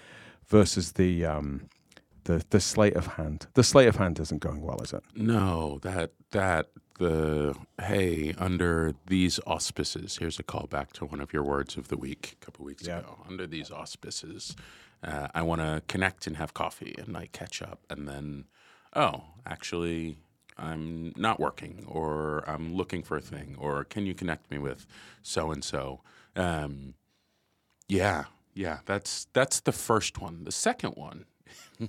[0.50, 1.68] versus the um,
[2.24, 3.46] the the sleight of hand.
[3.54, 5.02] The sleight of hand isn't going well, is it?
[5.14, 10.18] No, that that the hey under these auspices.
[10.18, 13.20] Here's a callback to one of your words of the week a couple weeks ago.
[13.26, 14.54] Under these auspices,
[15.02, 18.44] uh, I want to connect and have coffee and like catch up, and then
[18.94, 20.18] oh, actually.
[20.58, 24.84] I'm not working, or I'm looking for a thing, or can you connect me with
[25.22, 26.02] so and so?
[26.36, 26.92] Um,
[27.88, 30.44] Yeah, yeah, that's that's the first one.
[30.44, 31.24] The second one,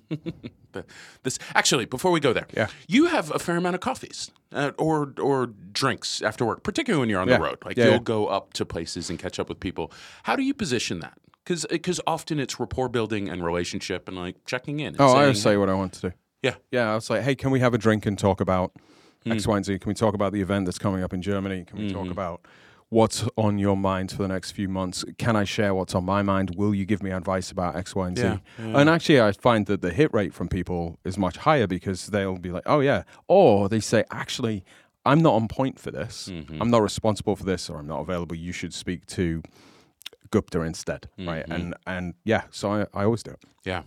[0.72, 0.86] the,
[1.24, 2.68] this actually before we go there, Yeah.
[2.88, 7.10] you have a fair amount of coffees uh, or or drinks after work, particularly when
[7.10, 7.38] you're on Yeah.
[7.38, 7.58] the road.
[7.66, 8.00] Like Yeah, you'll yeah.
[8.00, 9.92] go up to places and catch up with people.
[10.24, 11.18] How do you position that?
[11.44, 14.96] Because often it's rapport building and relationship and like checking in.
[15.00, 16.12] Oh, I saying, always say what I want to do.
[16.44, 16.56] Yeah.
[16.72, 18.72] Yeah, I was like, hey, can we have a drink and talk about
[19.24, 19.34] Hmm.
[19.34, 19.78] X, Y, and Z?
[19.80, 21.64] Can we talk about the event that's coming up in Germany?
[21.66, 22.12] Can we talk Mm-hmm.
[22.12, 22.42] about
[22.92, 25.06] what's on your mind for the next few months?
[25.18, 26.56] Can I share what's on my mind?
[26.56, 28.24] Will you give me advice about X, Y, and Z?
[28.24, 28.80] Yeah, yeah.
[28.80, 32.38] And actually, I find that the hit rate from people is much higher because they'll
[32.38, 33.04] be like, oh, yeah.
[33.30, 34.66] Or they say, actually,
[35.06, 36.28] I'm not on point for this.
[36.30, 36.62] Mm-hmm.
[36.62, 38.36] I'm not responsible for this, or I'm not available.
[38.36, 39.42] You should speak to
[40.30, 41.44] Gupta instead, right?
[41.44, 41.52] Mm-hmm.
[41.52, 43.40] And and yeah, so I, I always do it.
[43.64, 43.84] Yeah,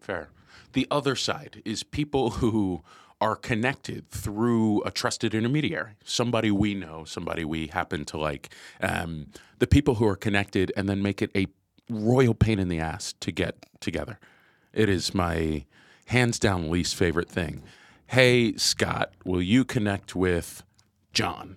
[0.00, 0.28] fair.
[0.72, 2.82] The other side is people who
[3.24, 8.54] are connected through a trusted intermediary, somebody we know, somebody we happen to like.
[8.82, 9.28] Um,
[9.60, 11.46] the people who are connected and then make it a
[11.88, 14.18] royal pain in the ass to get together.
[14.74, 15.64] It is my
[16.08, 17.62] hands down least favorite thing.
[18.08, 20.62] Hey, Scott, will you connect with
[21.14, 21.56] John?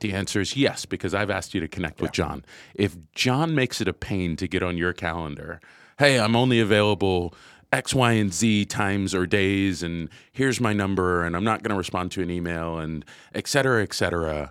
[0.00, 2.46] The answer is yes, because I've asked you to connect with John.
[2.74, 5.60] If John makes it a pain to get on your calendar,
[5.98, 7.34] hey, I'm only available
[7.72, 11.70] X, Y, and Z times or days, and here's my number, and I'm not going
[11.70, 13.04] to respond to an email, and
[13.34, 14.50] et cetera, et cetera.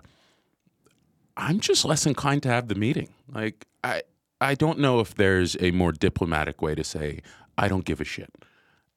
[1.36, 3.08] I'm just less inclined to have the meeting.
[3.32, 4.02] Like, I,
[4.40, 7.20] I don't know if there's a more diplomatic way to say,
[7.58, 8.32] I don't give a shit.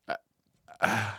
[0.07, 1.11] Uh,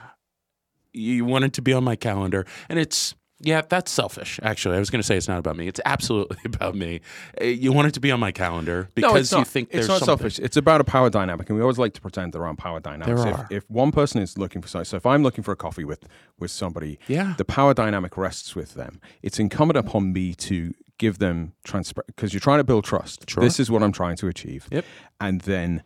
[0.93, 4.39] you want it to be on my calendar, and it's, yeah, that's selfish.
[4.43, 5.67] Actually, I was going to say it's not about me.
[5.69, 7.01] It's absolutely about me.
[7.41, 9.69] Uh, You want it to be on my calendar because no, it's not, you think
[9.73, 10.07] it's not something.
[10.07, 10.39] selfish.
[10.39, 13.23] It's about a power dynamic, and we always like to pretend there aren't power dynamics.
[13.23, 13.47] There if, are.
[13.51, 16.07] if one person is looking for something, so if I'm looking for a coffee with
[16.39, 17.35] with somebody, Yeah.
[17.37, 19.01] the power dynamic rests with them.
[19.23, 23.29] It's incumbent upon me to give them transparent because you're trying to build trust.
[23.29, 23.43] Sure.
[23.43, 24.69] This is what I'm trying to achieve.
[24.71, 24.85] Yep.
[25.21, 25.83] and then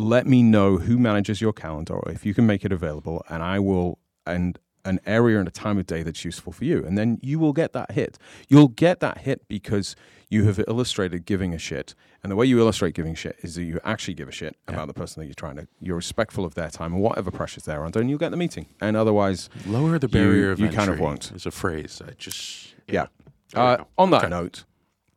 [0.00, 3.42] let me know who manages your calendar or if you can make it available, and
[3.42, 6.84] I will and an area and a time of day that's useful for you.
[6.84, 8.18] And then you will get that hit.
[8.48, 9.94] You'll get that hit because
[10.30, 11.94] you have illustrated giving a shit.
[12.22, 14.86] And the way you illustrate giving shit is that you actually give a shit about
[14.88, 17.84] the person that you're trying to, you're respectful of their time and whatever pressures they're
[17.84, 18.66] under, and you'll get the meeting.
[18.80, 21.32] And otherwise, Lower the you- barrier of you entry kind of won't.
[21.34, 22.02] It's a phrase.
[22.06, 23.06] I just yeah.
[23.54, 24.30] We Uh, on that Okay.
[24.30, 24.64] note,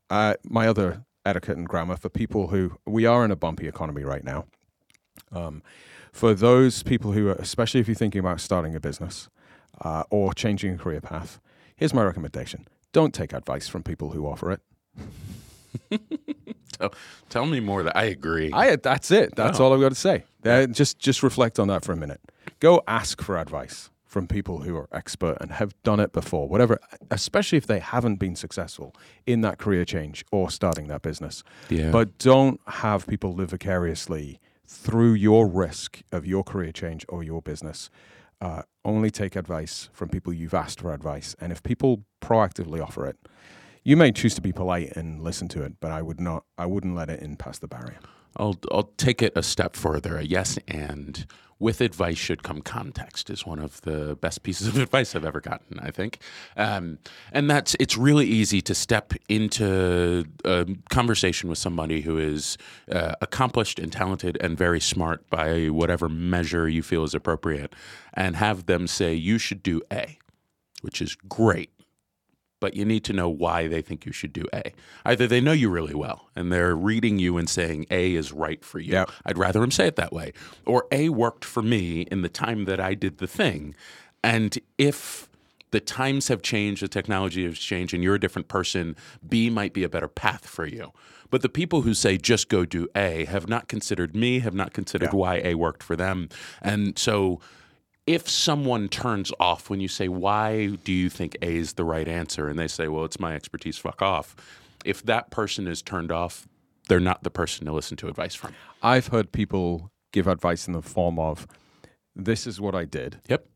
[0.10, 4.04] uh, my other etiquette and grammar for people who we are in a bumpy economy
[4.04, 4.46] right now.
[5.32, 5.62] Um,
[6.12, 9.30] for those people who are, especially if you're thinking about starting a business
[9.80, 11.40] uh, or changing a career path,
[11.76, 14.62] here's my recommendation: don't take advice from people who offer it.
[16.80, 16.94] tell,
[17.30, 17.84] tell me more.
[17.84, 18.52] That I agree.
[18.54, 19.36] I that's it.
[19.36, 19.66] That's Oh.
[19.66, 20.24] all I've got to say.
[20.46, 22.22] Uh, just just reflect on that for a minute.
[22.60, 26.50] Go ask for advice from people who are expert and have done it before.
[26.50, 26.80] Whatever,
[27.10, 28.94] especially if they haven't been successful
[29.26, 31.44] in that career change or starting that business.
[31.70, 31.92] yeah.
[31.92, 37.42] But don't have people live vicariously through your risk of your career change or your
[37.42, 37.90] business.
[38.42, 43.06] Uh, only take advice from people you've asked for advice, and if people proactively offer
[43.06, 43.16] it,
[43.84, 46.46] you may choose to be polite and listen to it, but I would not.
[46.58, 48.00] I wouldn't let it in past the barrier.
[48.38, 50.18] I'll I'll take it a step further.
[50.18, 51.26] A yes and
[51.60, 55.40] with advice should come context is one of the best pieces of advice I've ever
[55.40, 55.80] gotten.
[55.80, 56.20] I think,
[56.58, 56.98] um,
[57.32, 62.58] and that's it's really easy to step into a conversation with somebody who is
[62.92, 67.74] uh, accomplished and talented and very smart by whatever measure you feel is appropriate,
[68.14, 70.18] and have them say you should do A,
[70.82, 71.72] which is great
[72.62, 74.72] but you need to know why they think you should do A.
[75.06, 78.64] Either they know you really well and they're reading you and saying A is right
[78.64, 78.94] for you.
[78.94, 79.12] Yep.
[79.26, 80.32] I'd rather them say it that way.
[80.66, 83.76] Or A worked for me in the time that I did the thing.
[84.24, 85.28] And if
[85.72, 88.96] the times have changed, the technology has changed, and you're a different person,
[89.28, 90.92] B might be a better path for you.
[91.32, 94.74] But the people who say just go do A have not considered me, have not
[94.74, 95.20] considered Yeah.
[95.20, 96.28] why A worked for them.
[96.62, 97.40] And so
[98.12, 102.08] if someone turns off when you say, Why do you think A is the right
[102.08, 102.50] answer?
[102.50, 104.36] And they say, Well, it's my expertise, fuck off.
[104.84, 106.48] If that person is turned off,
[106.90, 108.54] they're not the person to listen to advice from.
[108.84, 111.48] I've heard people give advice in the form of,
[112.16, 113.22] "This is what I did.
[113.30, 113.48] Yep.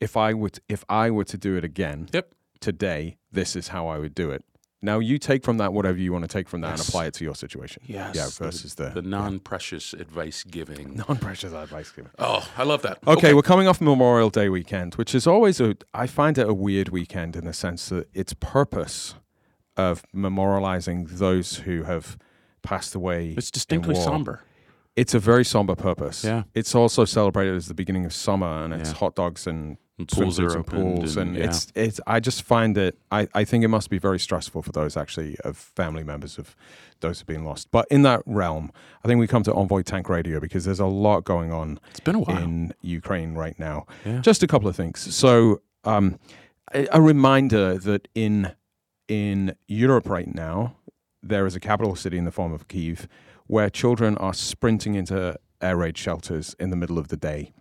[0.00, 2.34] If I would, if I were to do it again Yep.
[2.58, 4.44] today, this is how I would do it."
[4.82, 7.14] Now you take from that whatever you want to take from that and apply it
[7.14, 7.82] to your situation.
[7.86, 8.14] Yes.
[8.16, 8.28] Yeah.
[8.46, 10.96] Versus the, The non precious advice giving.
[11.08, 12.10] non-precious advice giving.
[12.18, 12.98] Oh, I love that.
[13.06, 15.76] Okay, we're coming off Memorial Day weekend, which is always a.
[15.92, 19.14] I find it a weird weekend in the sense that its purpose
[19.76, 22.16] of memorializing those who have
[22.62, 23.34] passed away.
[23.36, 24.42] It's distinctly somber.
[24.96, 26.24] It's a very somber purpose.
[26.24, 26.42] Yeah.
[26.54, 28.96] It's also celebrated as the beginning of summer, and it's Yeah.
[28.96, 31.44] hot dogs and And pools are and pools, and- and, yeah.
[31.44, 32.00] it's it's.
[32.06, 32.98] I just find it.
[33.10, 36.54] I I think it must be very stressful for those actually of family members of
[37.00, 37.70] those who've been lost.
[37.70, 38.70] But in that realm,
[39.04, 42.00] I think we come to Envoy Tank Radio because there's a lot going on It's
[42.00, 42.38] been a while.
[42.38, 43.86] in Ukraine right now.
[44.04, 44.20] Yeah.
[44.20, 44.98] Just a couple of things.
[45.14, 46.18] So, um,
[46.74, 48.52] a, a reminder that in
[49.08, 50.76] in Europe right now,
[51.22, 53.08] there is a capital city in the form of Kiev
[53.46, 57.52] where children are sprinting into air raid shelters in the middle of the day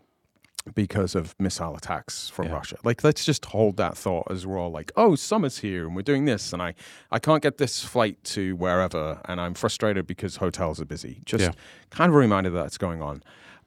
[0.76, 2.54] because of missile attacks from Yeah.
[2.54, 2.78] Russia.
[2.84, 6.02] Like, let's just hold that thought as we're all like, "Oh, summer's here and we're
[6.02, 6.74] doing this, and I
[7.12, 11.44] I can't get this flight to wherever, and I'm frustrated because hotels are busy." Just
[11.44, 11.52] Yeah.
[11.90, 13.24] kind of a reminder that that's going on.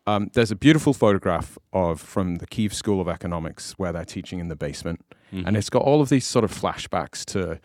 [0.07, 4.41] Um, there's a beautiful photograph of from the Kiev School of Economics where they're teaching
[4.41, 5.47] in the basement, Mm-hmm.
[5.47, 7.59] and it's got all of these sort of flashbacks to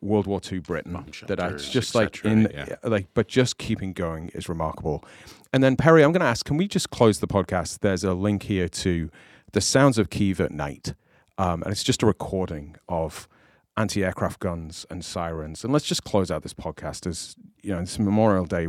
[0.00, 2.76] World War II Britain Bomb that I shelters, just like cetera, in yeah.
[2.84, 5.04] like, but just keeping going is remarkable.
[5.52, 7.80] And then Perry, I'm going to ask, can we just close the podcast?
[7.80, 9.10] There's a link here to
[9.52, 10.94] the sounds of Kiev at night,
[11.38, 13.28] um, and it's just a recording of
[13.76, 15.64] anti-aircraft guns and sirens.
[15.64, 18.66] And let's just close out this podcast as you know, this Memorial Day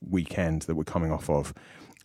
[0.00, 1.54] weekend that we're coming off of.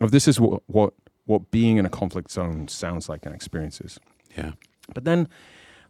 [0.00, 3.98] Of this is what what what being in a conflict zone sounds like and experiences.
[4.36, 4.52] yeah.
[4.94, 5.28] But then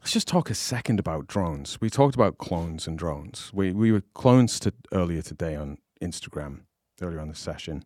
[0.01, 1.81] let's just talk a second about drones.
[1.81, 3.51] We talked about clones and drones.
[3.53, 6.61] We we were clones to earlier today on Instagram,
[7.01, 7.85] earlier on the session.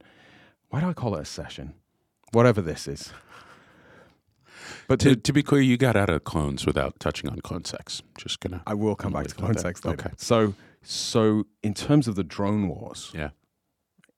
[0.69, 1.75] Why do I call it a session?
[2.33, 3.13] Whatever this is.
[4.87, 7.65] But To, to, to be clear, you got out of clones without touching on clone
[7.65, 8.03] sex.
[8.19, 8.63] Just gonna.
[8.67, 10.01] I will come back to leave it at clone sex later.
[10.07, 10.15] Okay.
[10.19, 13.31] So so in terms of the drone wars, Yeah.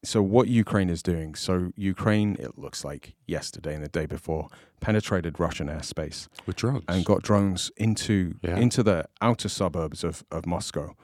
[0.05, 4.49] So what Ukraine is doing, so Ukraine, it looks like yesterday and the day before,
[4.81, 6.29] penetrated Russian airspace.
[6.47, 6.85] With drones.
[6.89, 8.57] and got drones into Yeah.
[8.57, 10.95] into the outer suburbs of, of Moscow.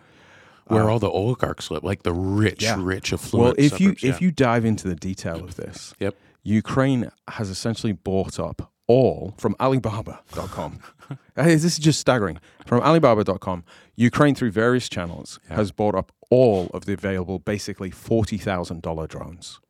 [0.67, 2.77] where uh, all the oligarchs live, like the rich, Yeah.
[2.79, 3.57] rich, affluent.
[3.59, 6.15] Well, if you suburbs, if you dive into the detail of this, Yep.
[6.43, 10.81] Ukraine has essentially bought up all from Alibaba.com.
[11.37, 12.39] This is just staggering.
[12.67, 13.65] From Alibaba.com,
[13.97, 15.57] Ukraine through various channels Yeah.
[15.57, 19.61] has bought up all of the available, basically forty thousand dollar drones,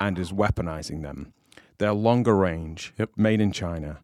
[0.00, 1.32] and is weaponizing them.
[1.78, 3.10] They're longer range, Yep.
[3.16, 4.00] made in China,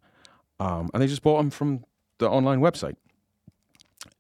[0.59, 1.85] um, and they just bought them from
[2.19, 2.97] the online website,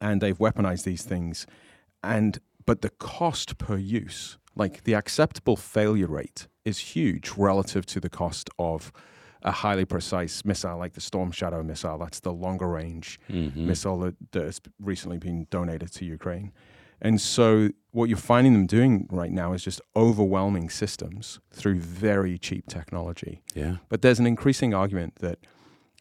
[0.00, 1.46] and they've weaponized these things,
[2.02, 7.98] and but the cost per use, like the acceptable failure rate, is huge relative to
[8.00, 8.92] the cost of
[9.42, 11.96] a highly precise missile like the Storm Shadow missile.
[11.98, 13.56] That's the longer range Mhm.
[13.56, 16.52] missile that, that has recently been donated to Ukraine.
[17.00, 22.38] And so what you're finding them doing right now is just overwhelming systems through very
[22.38, 23.42] cheap technology.
[23.54, 23.76] Yeah.
[23.88, 25.38] But there's an increasing argument that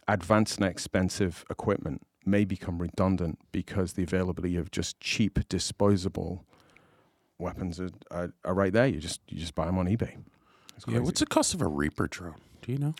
[0.08, 6.46] advanced and expensive equipment may become redundant because the availability of just cheap disposable
[7.38, 8.88] weapons are, are, are right there.
[8.88, 10.18] You just you just buy them on eBay.
[10.88, 11.00] Yeah.
[11.00, 12.42] What's the cost of a Reaper drone?
[12.62, 12.94] Do you know?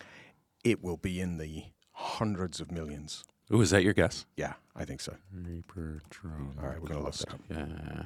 [0.64, 3.24] it will be in the hundreds of millions.
[3.52, 4.26] Ooh, is that your guess?
[4.36, 5.14] Yeah, I think so.
[5.32, 6.56] Reaper drone.
[6.62, 7.40] All right, we're gonna look that up.
[7.50, 8.02] Yeah.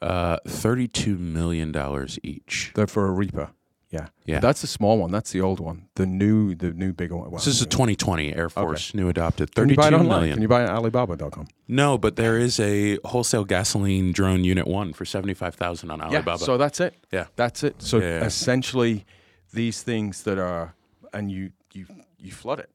[0.00, 2.70] Uh, thirty-two million dollars each.
[2.74, 3.50] They're for a Reaper.
[3.90, 4.38] Yeah, Yeah.
[4.38, 5.10] That's the small one.
[5.10, 5.88] That's the old one.
[5.96, 7.28] The new, the new bigger one.
[7.32, 9.52] Well, This is a 2020 Air Force new adopted.
[9.52, 10.18] Can you buy it Thirty-two online?
[10.20, 10.34] million.
[10.36, 11.48] Can you buy it at Alibaba.com?
[11.66, 16.30] No, but there is a wholesale gasoline drone unit one for seventy-five thousand on Alibaba.
[16.40, 16.46] Yeah.
[16.46, 16.94] So that's it.
[17.10, 17.26] Yeah.
[17.34, 17.82] That's it.
[17.82, 18.24] So Yeah.
[18.24, 19.06] essentially,
[19.52, 20.76] these things that are,
[21.12, 22.70] and you you you flood it.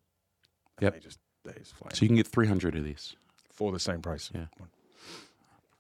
[0.79, 0.93] and Yep.
[0.95, 1.19] They just
[1.53, 3.15] fly So you can get three hundred of these.
[3.51, 4.31] for the same price.
[4.33, 4.45] Yeah.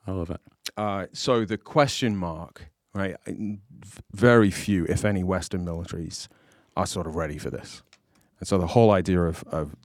[0.07, 0.41] I love it.
[0.77, 3.15] Uh, so the question mark, right?
[4.13, 6.27] Very few, if any, Western militaries
[6.77, 7.81] are sort of ready for this,
[8.39, 9.75] and so the whole idea of, of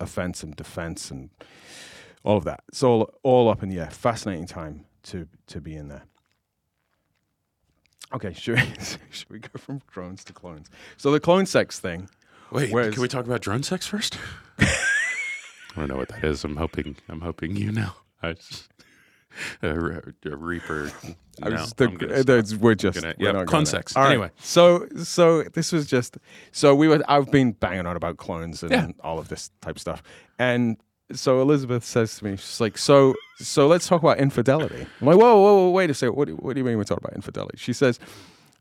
[0.00, 1.30] offense and defense and
[2.24, 3.90] all of that, it's all all up in the air.
[3.90, 6.02] Fascinating time to to be in there.
[8.14, 8.62] Okay, should we,
[9.10, 10.68] should we go from drones to clones?
[10.96, 12.08] So the clone sex thing.
[12.50, 14.16] Wait, Whereas- can we talk about drone sex first?
[15.78, 16.44] I don't know what that is.
[16.44, 16.96] I'm hoping.
[17.08, 17.90] I'm hoping you know.
[18.22, 18.68] I just,
[19.62, 19.68] a,
[20.26, 20.90] a Reaper.
[21.42, 23.64] I no, was the- I'm gonna that's- we're just gonna- we're yeah, not clone going
[23.66, 23.70] there.
[23.70, 23.96] sex.
[23.96, 24.10] All right.
[24.10, 24.30] Anyway.
[24.38, 26.18] so so this was just
[26.52, 27.00] so we were.
[27.08, 28.88] I've been banging on about clones and Yeah.
[29.00, 30.02] all of this type of stuff,
[30.38, 30.76] and
[31.12, 34.86] so Elizabeth says to me, she's like, so so let's talk about infidelity.
[35.00, 36.16] I'm like, whoa, whoa, whoa wait a second.
[36.16, 37.56] What do, what do you mean we're talking about infidelity?
[37.56, 37.98] She says,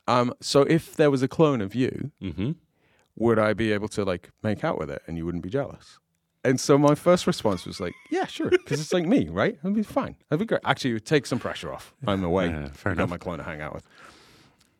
[0.08, 2.52] um, so if there was a clone of you, Mm-hmm.
[3.18, 6.00] would I be able to like make out with it and you wouldn't be jealous?
[6.44, 9.58] And so my first response was like, yeah, sure, because it's like me, right?
[9.64, 10.16] I'd be fine.
[10.30, 10.62] That'd be great.
[10.64, 11.94] Actually, it would take some pressure off.
[12.06, 12.48] I'm away.
[12.48, 13.10] Yeah, fair got enough.
[13.10, 13.86] my clone to hang out with.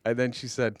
[0.04, 0.76] And then she said,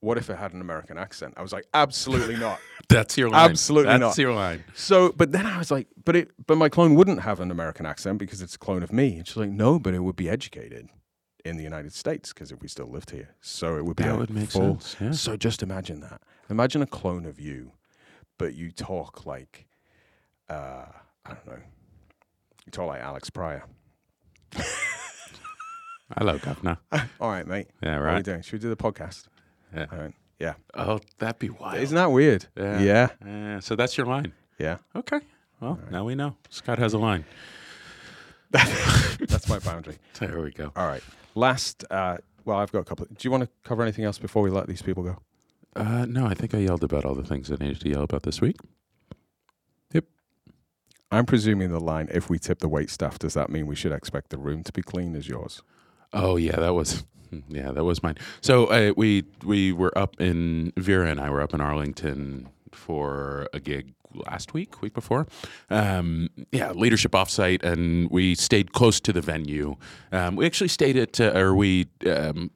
[0.00, 1.34] what if it had an American accent?
[1.36, 2.58] I was like, absolutely not.
[2.88, 3.50] That's your line.
[3.50, 4.18] Absolutely That's not.
[4.18, 4.64] your line.
[4.74, 7.84] So, but then I was like, but it, but my clone wouldn't have an American
[7.84, 9.18] accent because it's a clone of me.
[9.18, 10.88] And she's like, no, but it would be educated
[11.44, 14.14] in the United States because if we still lived here, so it would be That
[14.14, 14.96] a would make full- sense.
[15.00, 15.10] Yeah.
[15.12, 16.22] So just imagine that.
[16.48, 17.72] Imagine a clone of you,
[18.40, 19.66] but you talk like,
[20.48, 20.86] uh,
[21.26, 21.58] I don't know,
[22.64, 23.62] you talk like Alex Pryor.
[26.18, 26.78] Hello, governor.
[27.20, 27.68] All right, mate.
[27.82, 28.24] Yeah, What are we right.
[28.24, 28.40] doing?
[28.40, 29.26] Should we do the podcast?
[29.76, 29.86] Yeah.
[29.92, 30.14] All right.
[30.38, 30.54] Yeah.
[30.74, 31.80] Oh, that'd be wild.
[31.82, 32.46] Isn't that weird?
[32.56, 32.80] Yeah.
[32.80, 33.08] Yeah.
[33.24, 34.32] Yeah, so that's your line.
[34.58, 34.78] Yeah.
[34.96, 35.20] Okay.
[35.60, 36.34] Well, now we know.
[36.48, 37.26] Scott has a line.
[38.50, 39.98] That's my boundary.
[40.18, 40.72] There we go.
[40.74, 41.02] All right.
[41.34, 42.16] Last, uh,
[42.46, 43.04] well, I've got a couple.
[43.06, 45.18] Do you want to cover anything else before we let these people go?
[45.76, 48.24] Uh, no, I think I yelled about all the things I needed to yell about
[48.24, 48.56] this week.
[49.92, 50.04] Yep.
[51.10, 53.92] I'm presuming the line, if we tip the wait staff, does that mean we should
[53.92, 55.62] expect the room to be clean as yours?
[56.12, 57.04] Oh yeah, that was
[57.48, 58.16] yeah, that was mine.
[58.40, 63.48] So uh, we we were up in Vera and I were up in Arlington for
[63.52, 65.26] a gig last week, week before.
[65.68, 69.76] Um, yeah, leadership offsite, and we stayed close to the venue.
[70.12, 71.88] Um, we actually stayed at, uh, or we.
[72.06, 72.50] Um,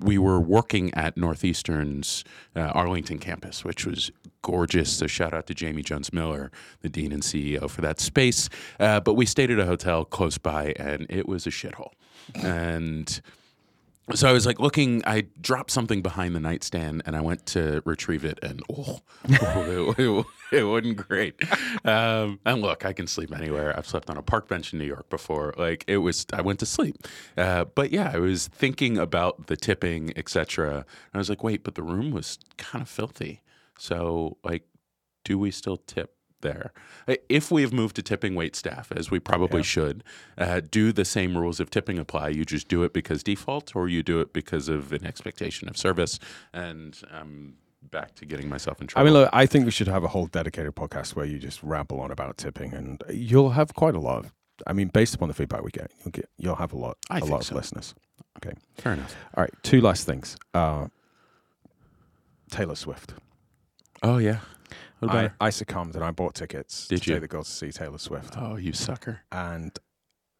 [0.00, 2.24] we were working at Northeastern's
[2.54, 4.10] uh, Arlington campus, which was
[4.42, 4.90] gorgeous.
[4.90, 8.48] So shout out to Jamie Jones Miller, the dean and CEO for that space.
[8.78, 11.92] Uh, but we stayed at a hotel close by, and it was a shithole.
[12.34, 13.20] And
[14.14, 17.82] so I was like looking, I dropped something behind the nightstand and I went to
[17.84, 21.34] retrieve it and oh, it, it, it wasn't great.
[21.84, 23.76] Um, and look, I can sleep anywhere.
[23.76, 25.54] I've slept on a park bench in New York before.
[25.56, 26.96] Like it was, I went to sleep.
[27.36, 30.84] Uh, but yeah, I was thinking about the tipping, etc.
[31.12, 33.42] I was like, wait, but the room was kind of filthy.
[33.78, 34.64] So like,
[35.24, 36.72] do we still tip there?
[37.06, 40.04] Uh, If we have moved to tipping wait staff, as we probably should,
[40.36, 42.28] uh, do the same rules of tipping apply?
[42.28, 45.76] You just do it because default, or you do it because of an expectation of
[45.76, 46.18] service?
[46.52, 47.56] And I'm
[47.90, 49.08] back to getting myself in trouble.
[49.08, 51.62] I mean, look, I think we should have a whole dedicated podcast where you just
[51.62, 54.32] ramble on about tipping, and you'll have quite a lot of.
[54.66, 57.18] I mean, based upon the feedback we get, you'll get you'll have a lot, I
[57.20, 57.52] a lot so.
[57.52, 57.94] of listeners.
[58.38, 59.16] Okay, Fair enough.
[59.36, 59.52] all right.
[59.62, 60.36] Two last things.
[60.54, 60.88] Uh,
[62.50, 63.14] Taylor Swift.
[64.02, 64.40] Oh yeah.
[64.98, 65.34] What about I, her?
[65.40, 67.14] I succumbed and I bought tickets Did to you?
[67.16, 69.20] take the girls to see Taylor Swift, Oh, you sucker.
[69.30, 69.78] and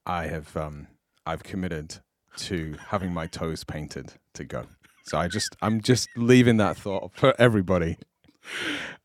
[0.06, 0.88] I have um,
[1.26, 1.96] I've committed
[2.38, 4.64] to having my toes painted to go.
[5.04, 7.96] So I just I'm just leaving that thought for everybody.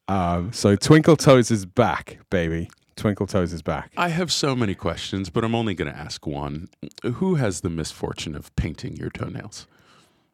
[0.07, 2.69] Um, so Twinkle Toes is back, baby.
[2.95, 3.91] Twinkle Toes is back.
[3.97, 6.67] I have so many questions, but I'm only going to ask one.
[7.03, 9.65] Who has the misfortune of painting your toenails?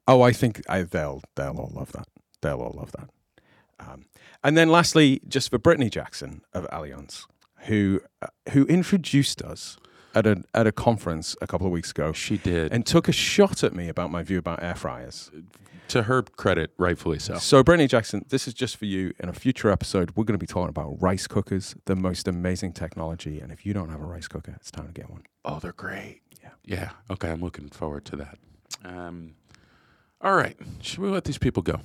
[0.07, 2.07] Oh, I think I, they'll they'll all love that.
[2.41, 3.09] They'll all love that.
[3.79, 4.05] Um,
[4.43, 7.25] and then lastly, just for Brittany Jackson of Allianz,
[7.67, 9.77] who uh, who introduced us
[10.15, 12.71] at a at a conference a couple of weeks ago She did.
[12.73, 15.29] and took a shot at me about my view about air fryers.
[15.89, 17.37] to her credit, rightfully so.
[17.39, 19.13] So, Brittany Jackson, this is just for you.
[19.19, 22.73] In a future episode, we're going to be talking about rice cookers, the most amazing
[22.73, 23.39] technology.
[23.39, 25.23] And if you don't have a rice cooker, it's time to get one.
[25.45, 26.21] Oh, they're great.
[26.43, 26.49] Yeah.
[26.63, 26.89] Yeah.
[27.09, 27.29] Okay.
[27.31, 28.37] I'm looking forward to that.
[28.85, 29.33] Um,
[30.21, 30.55] all right.
[30.81, 31.79] Should we let these people go?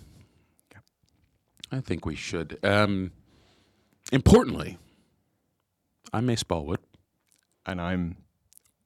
[1.73, 2.59] I think we should.
[2.63, 3.13] Um,
[4.13, 4.79] importantly,
[6.13, 6.81] I'm Mace Ballwood.
[7.67, 8.17] And I'm,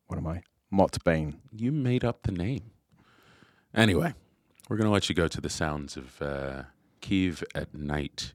[0.06, 0.42] what am I?
[0.70, 1.40] Mott Bain.
[1.50, 2.70] You made up the name.
[3.74, 4.14] Anyway,
[4.68, 6.62] we're going to let you go to the sounds of uh,
[7.00, 8.32] Kiev at night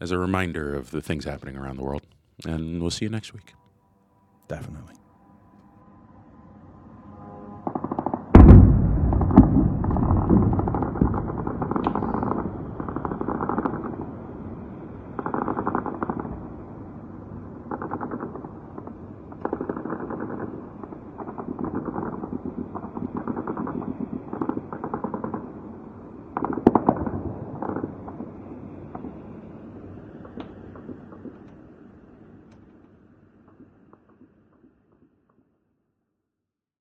[0.00, 2.06] as a reminder of the things happening around the world.
[2.46, 3.54] And we'll see you next week.
[4.48, 4.99] Definitely.